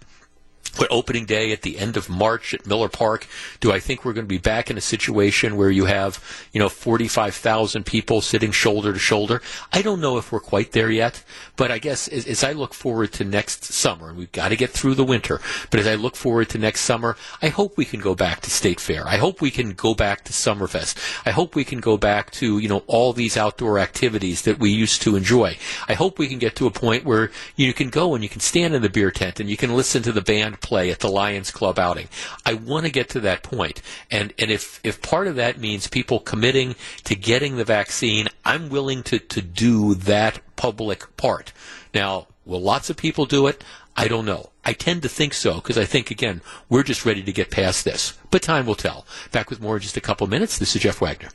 [0.79, 3.27] but opening day at the end of March at Miller Park,
[3.59, 6.23] do I think we're going to be back in a situation where you have,
[6.53, 9.41] you know, 45,000 people sitting shoulder to shoulder?
[9.73, 11.23] I don't know if we're quite there yet,
[11.57, 14.55] but I guess as, as I look forward to next summer, and we've got to
[14.55, 17.85] get through the winter, but as I look forward to next summer, I hope we
[17.85, 19.05] can go back to State Fair.
[19.05, 20.97] I hope we can go back to Summerfest.
[21.25, 24.69] I hope we can go back to, you know, all these outdoor activities that we
[24.69, 25.57] used to enjoy.
[25.89, 28.39] I hope we can get to a point where you can go and you can
[28.39, 31.09] stand in the beer tent and you can listen to the band play at the
[31.09, 32.07] Lions Club outing.
[32.45, 33.81] I want to get to that point.
[34.09, 38.69] And, and if, if part of that means people committing to getting the vaccine, I'm
[38.69, 41.53] willing to, to do that public part.
[41.93, 43.63] Now, will lots of people do it?
[43.95, 44.51] I don't know.
[44.63, 47.83] I tend to think so because I think, again, we're just ready to get past
[47.83, 48.17] this.
[48.31, 49.05] But time will tell.
[49.31, 50.57] Back with more in just a couple minutes.
[50.57, 51.29] This is Jeff Wagner.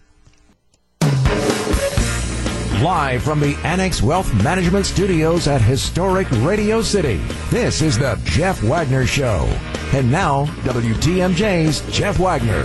[2.82, 7.16] Live from the Annex Wealth Management Studios at historic Radio City,
[7.48, 9.44] this is the Jeff Wagner Show.
[9.92, 12.62] And now, WTMJ's Jeff Wagner.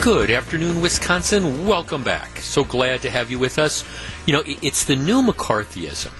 [0.00, 1.66] Good afternoon, Wisconsin.
[1.66, 2.38] Welcome back.
[2.38, 3.84] So glad to have you with us.
[4.24, 6.12] You know, it's the new McCarthyism,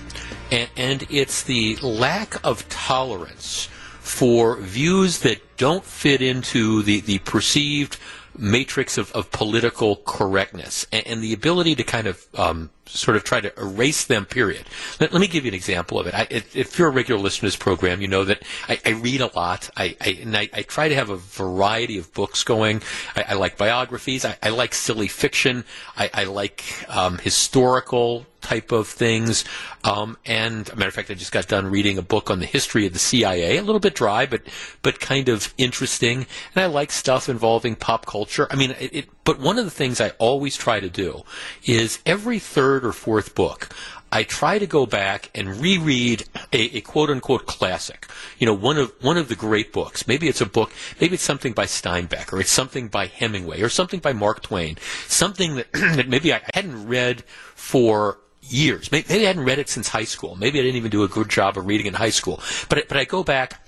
[0.76, 3.68] and, it's the lack of tolerance
[4.00, 7.96] for views that don't fit into the, the perceived
[8.38, 13.24] matrix of, of political correctness and, and, the ability to kind of um, sort of
[13.24, 14.64] try to erase them, period.
[15.00, 16.14] Let, let me give you an example of it.
[16.14, 19.20] I, if, you're a regular listener to this program, you know that I, I read
[19.20, 19.70] a lot.
[19.76, 22.82] I, and I, try to have a variety of books going.
[23.14, 24.24] I, like biographies.
[24.24, 25.64] I, like silly fiction.
[25.96, 29.44] I, like um, historical type of things.
[29.82, 32.46] Um, and a matter of fact, I just got done reading a book on the
[32.46, 33.56] history of the CIA.
[33.56, 34.42] A little bit dry, but
[34.82, 36.26] but kind of interesting.
[36.54, 38.46] And I like stuff involving pop culture.
[38.50, 41.24] I mean, it, it but one of the things I always try to do
[41.64, 43.74] is every third or fourth book,
[44.12, 48.06] I try to go back and reread a, a, quote unquote classic.
[48.38, 50.06] You know, one of one of the great books.
[50.06, 50.70] Maybe it's a book,
[51.00, 54.78] maybe it's something by Steinbeck, or it's something by Hemingway, or something by Mark Twain.
[55.08, 57.24] Something that, that maybe I hadn't read
[57.54, 58.18] for
[58.48, 58.90] years.
[58.92, 60.36] Maybe, maybe I hadn't read it since high school.
[60.36, 62.40] Maybe I didn't even do a good job of reading in high school.
[62.68, 63.60] But but I go back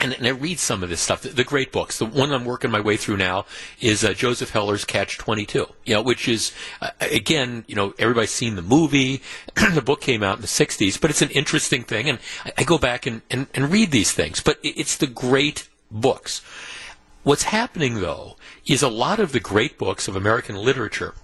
[0.00, 1.98] and, and, I read some of this stuff, the, the, great books.
[1.98, 3.46] The one I'm working my way through now
[3.80, 8.30] is uh, Joseph Heller's Catch 22, you know, which is, uh, again, you know, everybody's
[8.30, 9.22] seen the movie.
[9.74, 12.08] the book came out in the 60s, but it's an interesting thing.
[12.08, 15.68] And I, I go back and, and, and, read these things, but it's the great
[15.90, 16.42] books.
[17.24, 18.36] What's happening, though,
[18.66, 21.14] is a lot of the great books of American literature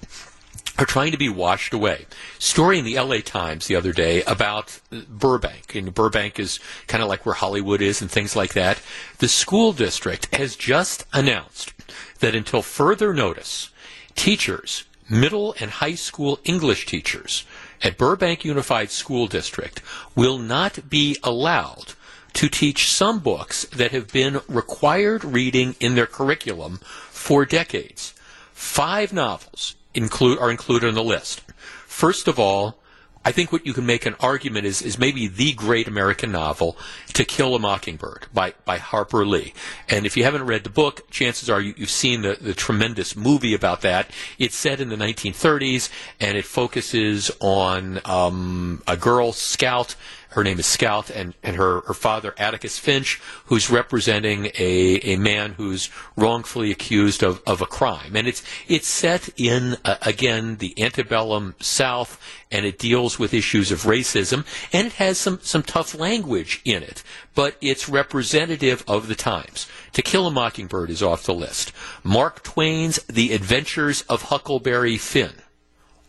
[0.79, 2.07] are trying to be washed away.
[2.39, 7.09] Story in the LA Times the other day about Burbank, and Burbank is kind of
[7.09, 8.81] like where Hollywood is and things like that.
[9.19, 11.73] The school district has just announced
[12.21, 13.71] that until further notice,
[14.17, 17.45] teachers, middle and high school English teachers
[17.83, 19.83] at Burbank Unified School District
[20.15, 21.93] will not be allowed
[22.33, 26.79] to teach some books that have been required reading in their curriculum
[27.11, 28.13] for decades.
[28.53, 31.41] Five novels include are included on the list.
[31.87, 32.79] First of all,
[33.27, 36.77] I think what you can make an argument is is maybe the great American novel,
[37.15, 39.55] To Kill a Mockingbird by, by Harper Lee.
[39.89, 43.17] And if you haven't read the book, chances are you, have seen the, the tremendous
[43.17, 44.11] movie about that.
[44.39, 45.89] It's set in the 1930s
[46.21, 49.97] and it focuses on um, a girl scout
[50.35, 55.17] her name is Scout, and, and her, her father, Atticus Finch, who's representing a, a
[55.17, 58.17] man who's wrongfully accused of, of a crime.
[58.17, 62.21] And it's, it's set in, uh, again, the antebellum South,
[62.51, 66.83] and it deals with issues of racism, and it has some, some tough language in
[66.83, 67.05] it,
[67.37, 69.69] but it's representative of the times.
[69.93, 71.73] To Kill a Mockingbird is off the list.
[72.03, 75.44] Mark Twain's The Adventures of Huckleberry Finn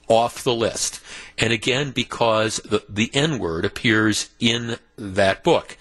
[0.08, 1.02] off the list.
[1.38, 5.78] And again, because the, the N word appears in that book.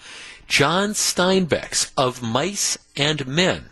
[0.46, 3.66] John Steinbeck's Of Mice and Men.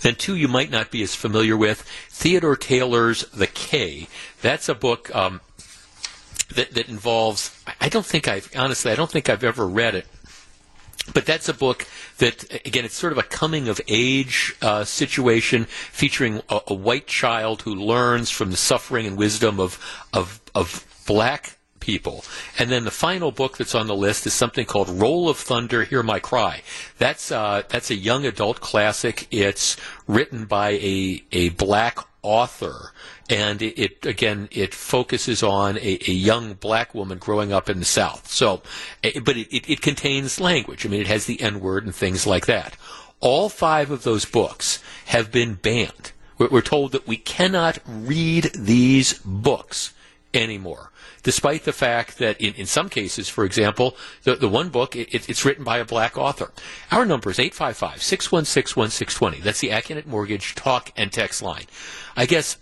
[0.00, 4.08] Then, two you might not be as familiar with Theodore Taylor's The Cay.
[4.40, 5.40] That's a book um,
[6.54, 10.06] that, that involves, I don't think I've, honestly, I don't think I've ever read it
[11.14, 11.86] but that's a book
[12.18, 17.06] that, again, it's sort of a coming of age uh, situation featuring a, a, white
[17.06, 19.80] child who learns from the suffering and wisdom of,
[20.12, 22.24] of, of black people.
[22.58, 25.82] And then the final book that's on the list is something called Roll of Thunder,
[25.82, 26.62] Hear My Cry.
[26.98, 29.26] That's, uh, that's a young adult classic.
[29.32, 32.92] It's written by a, a black author
[33.30, 37.78] and it, it, again it focuses on a, a, young black woman growing up in
[37.78, 38.28] the South.
[38.28, 38.62] So,
[39.02, 40.84] but it, it, it contains language.
[40.84, 42.76] I mean, it has the N word and things like that.
[43.20, 46.12] All five of those books have been banned.
[46.38, 49.94] We're, we're told that we cannot read these books
[50.34, 50.92] anymore
[51.22, 55.28] despite the fact that in, in some cases, for example, the, the one book, it,
[55.28, 56.50] it's written by a black author.
[56.90, 59.40] Our number is 855 616 1620.
[59.40, 61.66] That's the Accunet Mortgage talk and text line.
[62.16, 62.56] I guess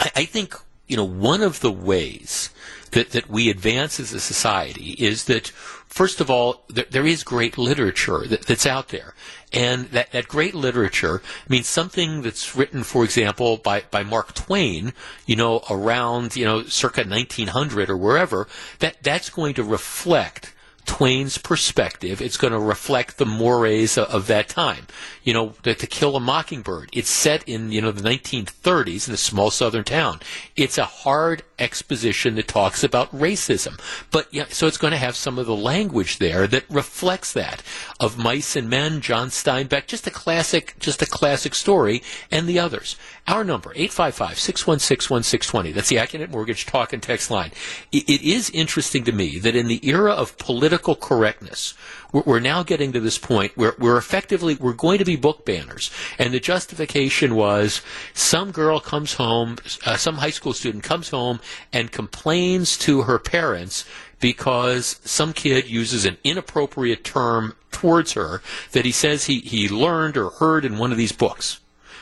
[0.00, 0.54] I, I think
[0.86, 2.50] you know one of the ways
[2.92, 7.24] that, that we advance as a society is that first of all there, there is
[7.24, 9.14] great literature that, that's out there
[9.52, 14.92] and that, that great literature means something that's written for example by, by mark twain
[15.26, 18.46] you know around you know circa 1900 or wherever
[18.78, 20.52] that that's going to reflect
[20.84, 22.20] Twain's perspective.
[22.20, 24.88] It's going to reflect the mores of, of that time.
[25.24, 26.90] You know, to, to, Kill a Mockingbird.
[26.92, 30.20] It's set in, you know, the 1930s in a small southern town.
[30.56, 33.78] It's a hard exposition that talks about racism.
[34.10, 37.62] But yeah, so it's going to have some of the language there that reflects that
[38.00, 42.58] of mice and men, John Steinbeck, just a classic, just a classic story, and the
[42.58, 42.96] others.
[43.28, 45.72] Our number, 855-616-1620.
[45.72, 47.52] That's the Accunet Mortgage talk and text line.
[47.92, 51.74] It, it is interesting to me that in the era of political correctness,
[52.12, 55.90] we're, now getting to this point where we're effectively, we're going to be book banners.
[56.18, 57.80] And the justification was
[58.12, 59.56] some girl comes home,
[59.86, 61.40] uh, some high school student comes home
[61.72, 63.84] and complains to her parents
[64.20, 70.16] because some kid uses an inappropriate term towards her that he says he, he learned
[70.16, 71.58] or heard in one of these books.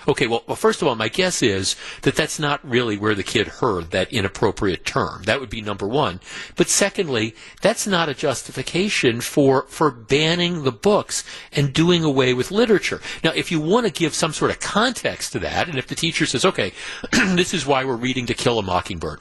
[0.09, 3.23] Okay, well, well, first of all, my guess is that that's not really where the
[3.23, 5.23] kid heard that inappropriate term.
[5.25, 6.21] That would be number one.
[6.57, 12.51] But secondly, that's not a justification for, for banning the books and doing away with
[12.51, 13.01] literature.
[13.23, 15.95] Now, if you want to give some sort of context to that, and if the
[15.95, 16.73] teacher says, okay,
[17.13, 19.21] this is why we're reading To Kill a Mockingbird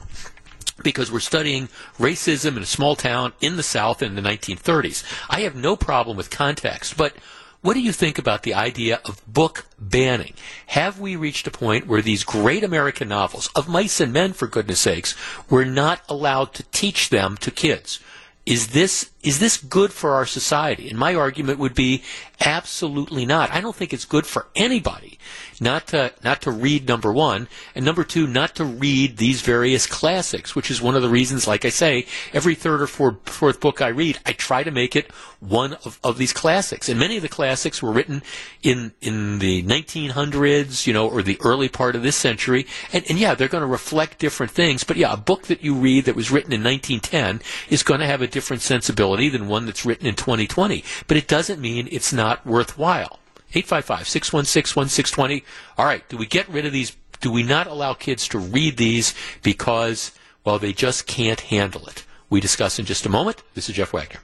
[0.82, 5.04] because we're studying racism in a small town in the South in the 1930s.
[5.28, 7.14] I have no problem with context, but
[7.62, 10.32] what do you think about the idea of book banning?
[10.68, 14.46] Have we reached a point where these great American novels, of mice and men for
[14.46, 15.14] goodness sakes,
[15.50, 18.00] we're not allowed to teach them to kids?
[18.46, 20.88] Is this is this good for our society?
[20.88, 22.02] And my argument would be
[22.40, 23.50] absolutely not.
[23.50, 25.18] I don't think it's good for anybody
[25.60, 29.86] not to not to read number one, and number two, not to read these various
[29.86, 31.46] classics, which is one of the reasons.
[31.46, 34.96] Like I say, every third or fourth, fourth book I read, I try to make
[34.96, 36.88] it one of, of these classics.
[36.88, 38.22] And many of the classics were written
[38.62, 42.66] in in the 1900s, you know, or the early part of this century.
[42.92, 44.84] And, and yeah, they're going to reflect different things.
[44.84, 48.06] But yeah, a book that you read that was written in 1910 is going to
[48.06, 50.84] have a different sensibility than one that's written in 2020.
[51.06, 53.19] But it doesn't mean it's not worthwhile.
[53.52, 55.44] 855 616 1620.
[55.76, 56.96] All right, do we get rid of these?
[57.20, 60.12] Do we not allow kids to read these because,
[60.44, 62.04] well, they just can't handle it?
[62.30, 63.42] We discuss in just a moment.
[63.54, 64.20] This is Jeff Wagner.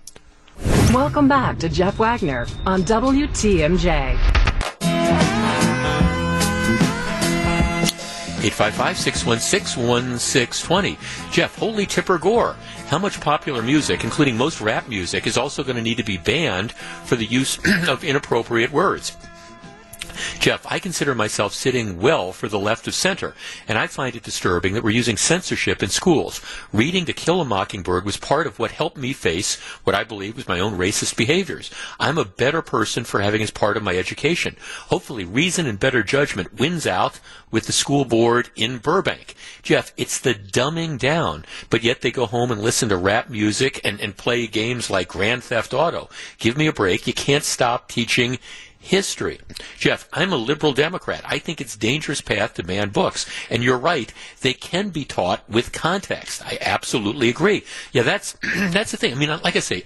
[0.93, 4.45] Welcome back to Jeff Wagner on WTMJ.
[8.47, 10.98] 855 616 1620.
[11.32, 12.55] Jeff, Holy Tipper Gore.
[12.86, 16.16] How much popular music, including most rap music, is also going to need to be
[16.16, 17.59] banned for the use
[17.89, 19.16] of inappropriate words?
[20.39, 23.35] Jeff, I consider myself sitting well for the left of center,
[23.69, 26.41] and I find it disturbing that we're using censorship in schools.
[26.73, 30.37] Reading To Kill a Mockingbird was part of what helped me face what I believe
[30.37, 31.71] was my own racist behaviors.
[31.99, 34.57] I'm a better person for having as part of my education.
[34.89, 37.21] Hopefully, reason and better judgment wins out
[37.51, 39.35] with the school board in Burbank.
[39.63, 43.81] Jeff, it's the dumbing down, but yet they go home and listen to rap music
[43.85, 46.09] and, and play games like Grand Theft Auto.
[46.39, 47.07] Give me a break.
[47.07, 48.39] You can't stop teaching
[48.87, 49.41] history.
[49.79, 51.23] Jeff, I'm a liberal Democrat.
[51.25, 53.27] I think it's dangerous path to ban books.
[53.51, 56.45] And you're right, they can be taught with context.
[56.45, 57.65] I absolutely agree.
[57.93, 59.13] Yeah, that's that's the thing.
[59.13, 59.85] I mean, like I say,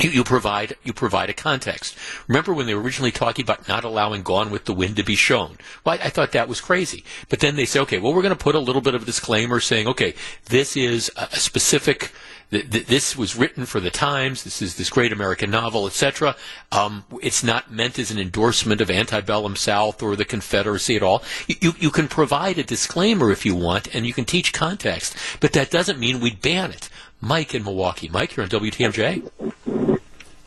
[0.00, 1.96] you, you, provide you provide a context.
[2.26, 5.14] Remember when they were originally talking about not allowing Gone with the Wind to be
[5.14, 5.58] shown?
[5.84, 7.04] Well, I, I thought that was crazy.
[7.28, 9.06] But then they say, okay, well, we're going to put a little bit of a
[9.06, 10.14] disclaimer saying, okay,
[10.46, 12.12] this is a, a specific
[12.50, 14.42] this was written for the Times.
[14.42, 16.34] This is this great American novel, etc.
[16.72, 21.22] Um, it's not meant as an endorsement of antebellum South or the Confederacy at all.
[21.46, 25.16] You, you, you can provide a disclaimer if you want, and you can teach context,
[25.38, 26.88] but that doesn't mean we'd ban it.
[27.20, 28.08] Mike in Milwaukee.
[28.08, 29.30] Mike, you're on WTMJ.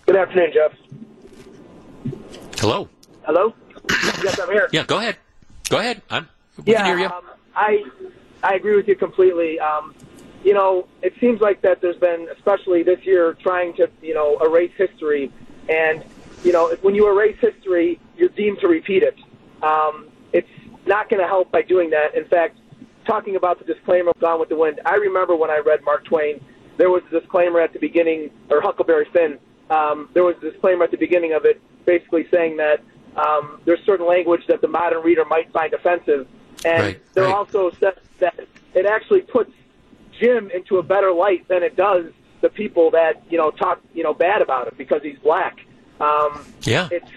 [0.06, 0.72] Good afternoon, Jeff.
[2.58, 2.90] Hello.
[3.26, 3.54] Hello.
[4.24, 4.70] yes, I'm here.
[4.72, 5.18] Yeah, go ahead.
[5.70, 6.02] Go ahead.
[6.10, 6.28] I'm.
[6.58, 7.14] We yeah, can hear you.
[7.14, 7.24] Um,
[7.56, 7.84] I
[8.44, 9.60] I agree with you completely.
[9.60, 9.96] Um,
[10.44, 14.38] you know, it seems like that there's been, especially this year, trying to, you know,
[14.40, 15.32] erase history.
[15.70, 16.04] And,
[16.44, 19.18] you know, when you erase history, you're deemed to repeat it.
[19.64, 20.50] Um, it's
[20.86, 22.16] not going to help by doing that.
[22.16, 22.58] In fact,
[23.06, 26.04] talking about the disclaimer of Gone with the Wind, I remember when I read Mark
[26.04, 26.44] Twain,
[26.78, 29.40] there was a disclaimer at the beginning, or Huckleberry Finn,
[29.70, 32.82] um, there was a disclaimer at the beginning of it basically saying that
[33.16, 36.28] um, there's certain language that the modern reader might find offensive.
[36.66, 37.34] And right, there right.
[37.34, 38.40] also says that
[38.74, 39.52] it actually puts
[40.20, 42.06] Jim into a better light than it does
[42.42, 45.58] the people that you know talk you know bad about him because he's black.
[46.00, 47.10] Um, yeah, it's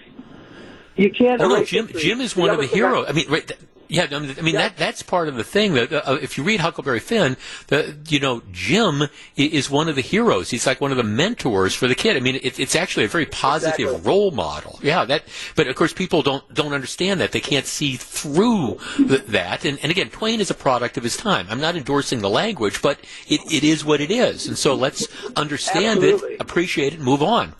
[0.95, 1.41] you can't.
[1.41, 1.85] Oh no, Jim.
[1.85, 2.01] history.
[2.01, 3.05] Jim is one of the heroes.
[3.07, 3.51] I mean, right.
[3.89, 5.73] Yeah, I mean, I mean that that's part of the thing.
[5.73, 7.37] That uh, if you read Huckleberry Finn,
[7.67, 9.03] the you know Jim
[9.35, 10.49] is one of the heroes.
[10.49, 12.17] He's like one of the mentors for the kid.
[12.17, 14.09] I mean, it, it's actually a very positive Exactly.
[14.09, 14.79] role model.
[14.81, 15.23] Yeah, that.
[15.55, 17.31] But of course, people don't don't understand that.
[17.31, 19.65] They can't see through th- that.
[19.65, 21.47] And, and again, Twain is a product of his time.
[21.49, 24.47] I'm not endorsing the language, but it, it is what it is.
[24.47, 26.33] And so let's understand Absolutely.
[26.33, 27.53] it, appreciate it, and move on.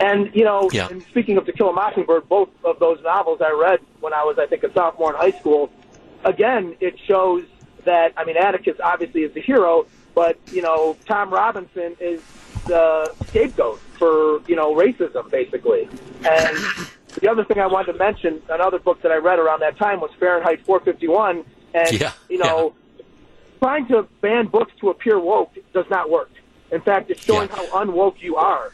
[0.00, 0.88] And you know, Yeah.
[0.90, 4.24] and speaking of To Kill a Mockingbird, both of those novels I read when I
[4.24, 5.70] was, I think, a sophomore in high school.
[6.24, 7.44] Again, it shows
[7.84, 12.20] that I mean, Atticus obviously is the hero, but you know, Tom Robinson is
[12.66, 15.88] the scapegoat for you know racism, basically.
[16.28, 16.58] And
[17.20, 20.00] the other thing I wanted to mention, another book that I read around that time
[20.00, 21.44] was Fahrenheit 451,
[21.74, 22.74] and Yeah, you know,
[23.62, 26.30] trying to ban books to appear woke does not work.
[26.72, 28.72] In fact, it's showing how unwoke you are.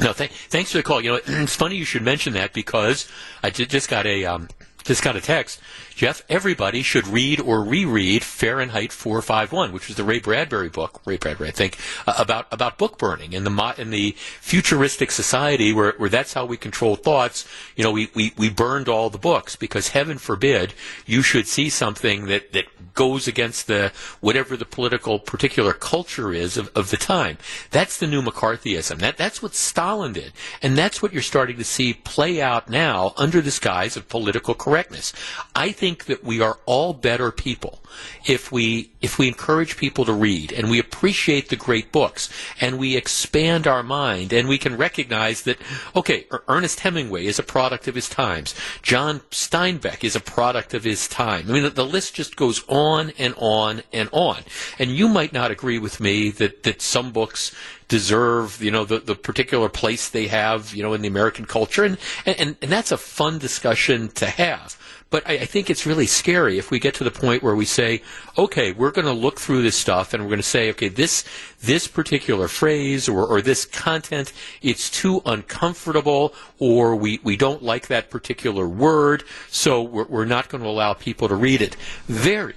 [0.00, 1.00] No, th- thanks for the call.
[1.00, 3.08] You know, it's funny you should mention that because
[3.42, 4.48] I just got a um,
[4.84, 5.60] just got a text.
[5.94, 11.16] Jeff, everybody should read or reread Fahrenheit 451, which was the Ray Bradbury book, Ray
[11.16, 15.72] Bradbury, I think, uh, about about book burning in the mo- in the futuristic society
[15.72, 17.46] where, where that's how we control thoughts.
[17.76, 20.74] You know, we, we, we burned all the books because heaven forbid
[21.06, 26.56] you should see something that, that goes against the whatever the political particular culture is
[26.56, 27.38] of, of the time.
[27.70, 28.98] That's the new McCarthyism.
[28.98, 33.14] That that's what Stalin did, and that's what you're starting to see play out now
[33.16, 35.12] under the guise of political correctness.
[35.54, 37.80] I think that we are all better people
[38.24, 42.28] if we if we encourage people to read and we appreciate the great books
[42.60, 45.58] and we expand our mind and we can recognize that
[45.96, 48.54] okay, Er- Ernest Hemingway is a product of his times.
[48.80, 51.46] John Steinbeck is a product of his time.
[51.48, 54.42] I mean, the, the list just goes on and on and on.
[54.78, 57.52] And you might not agree with me that that some books
[57.88, 61.82] deserve, you know, the, the particular place they have, you know, in the American culture.
[61.82, 64.78] And, and, and that's a fun discussion to have.
[65.12, 67.66] But I, I think it's really scary if we get to the point where we
[67.66, 68.00] say,
[68.38, 71.24] okay, we're going to look through this stuff and we're going to say, okay, this,
[71.60, 74.32] this particular phrase or, or this content,
[74.62, 80.48] it's too uncomfortable or we, we don't like that particular word, so we're, we're not
[80.48, 81.74] going to allow people to read it.
[82.06, 82.54] Very,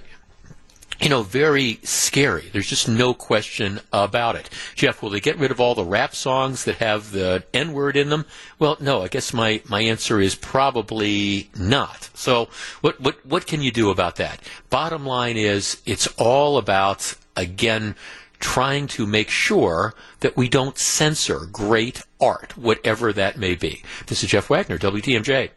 [1.00, 2.48] you know, very scary.
[2.52, 4.48] There's just no question about it.
[4.74, 7.96] Jeff, will they get rid of all the rap songs that have the N word
[7.96, 8.24] in them?
[8.58, 9.02] Well, no.
[9.02, 12.10] I guess my, my answer is probably not.
[12.14, 12.48] So,
[12.80, 14.40] what what what can you do about that?
[14.70, 17.94] Bottom line is, it's all about again
[18.38, 23.82] trying to make sure that we don't censor great art, whatever that may be.
[24.06, 25.50] This is Jeff Wagner, WTMJ.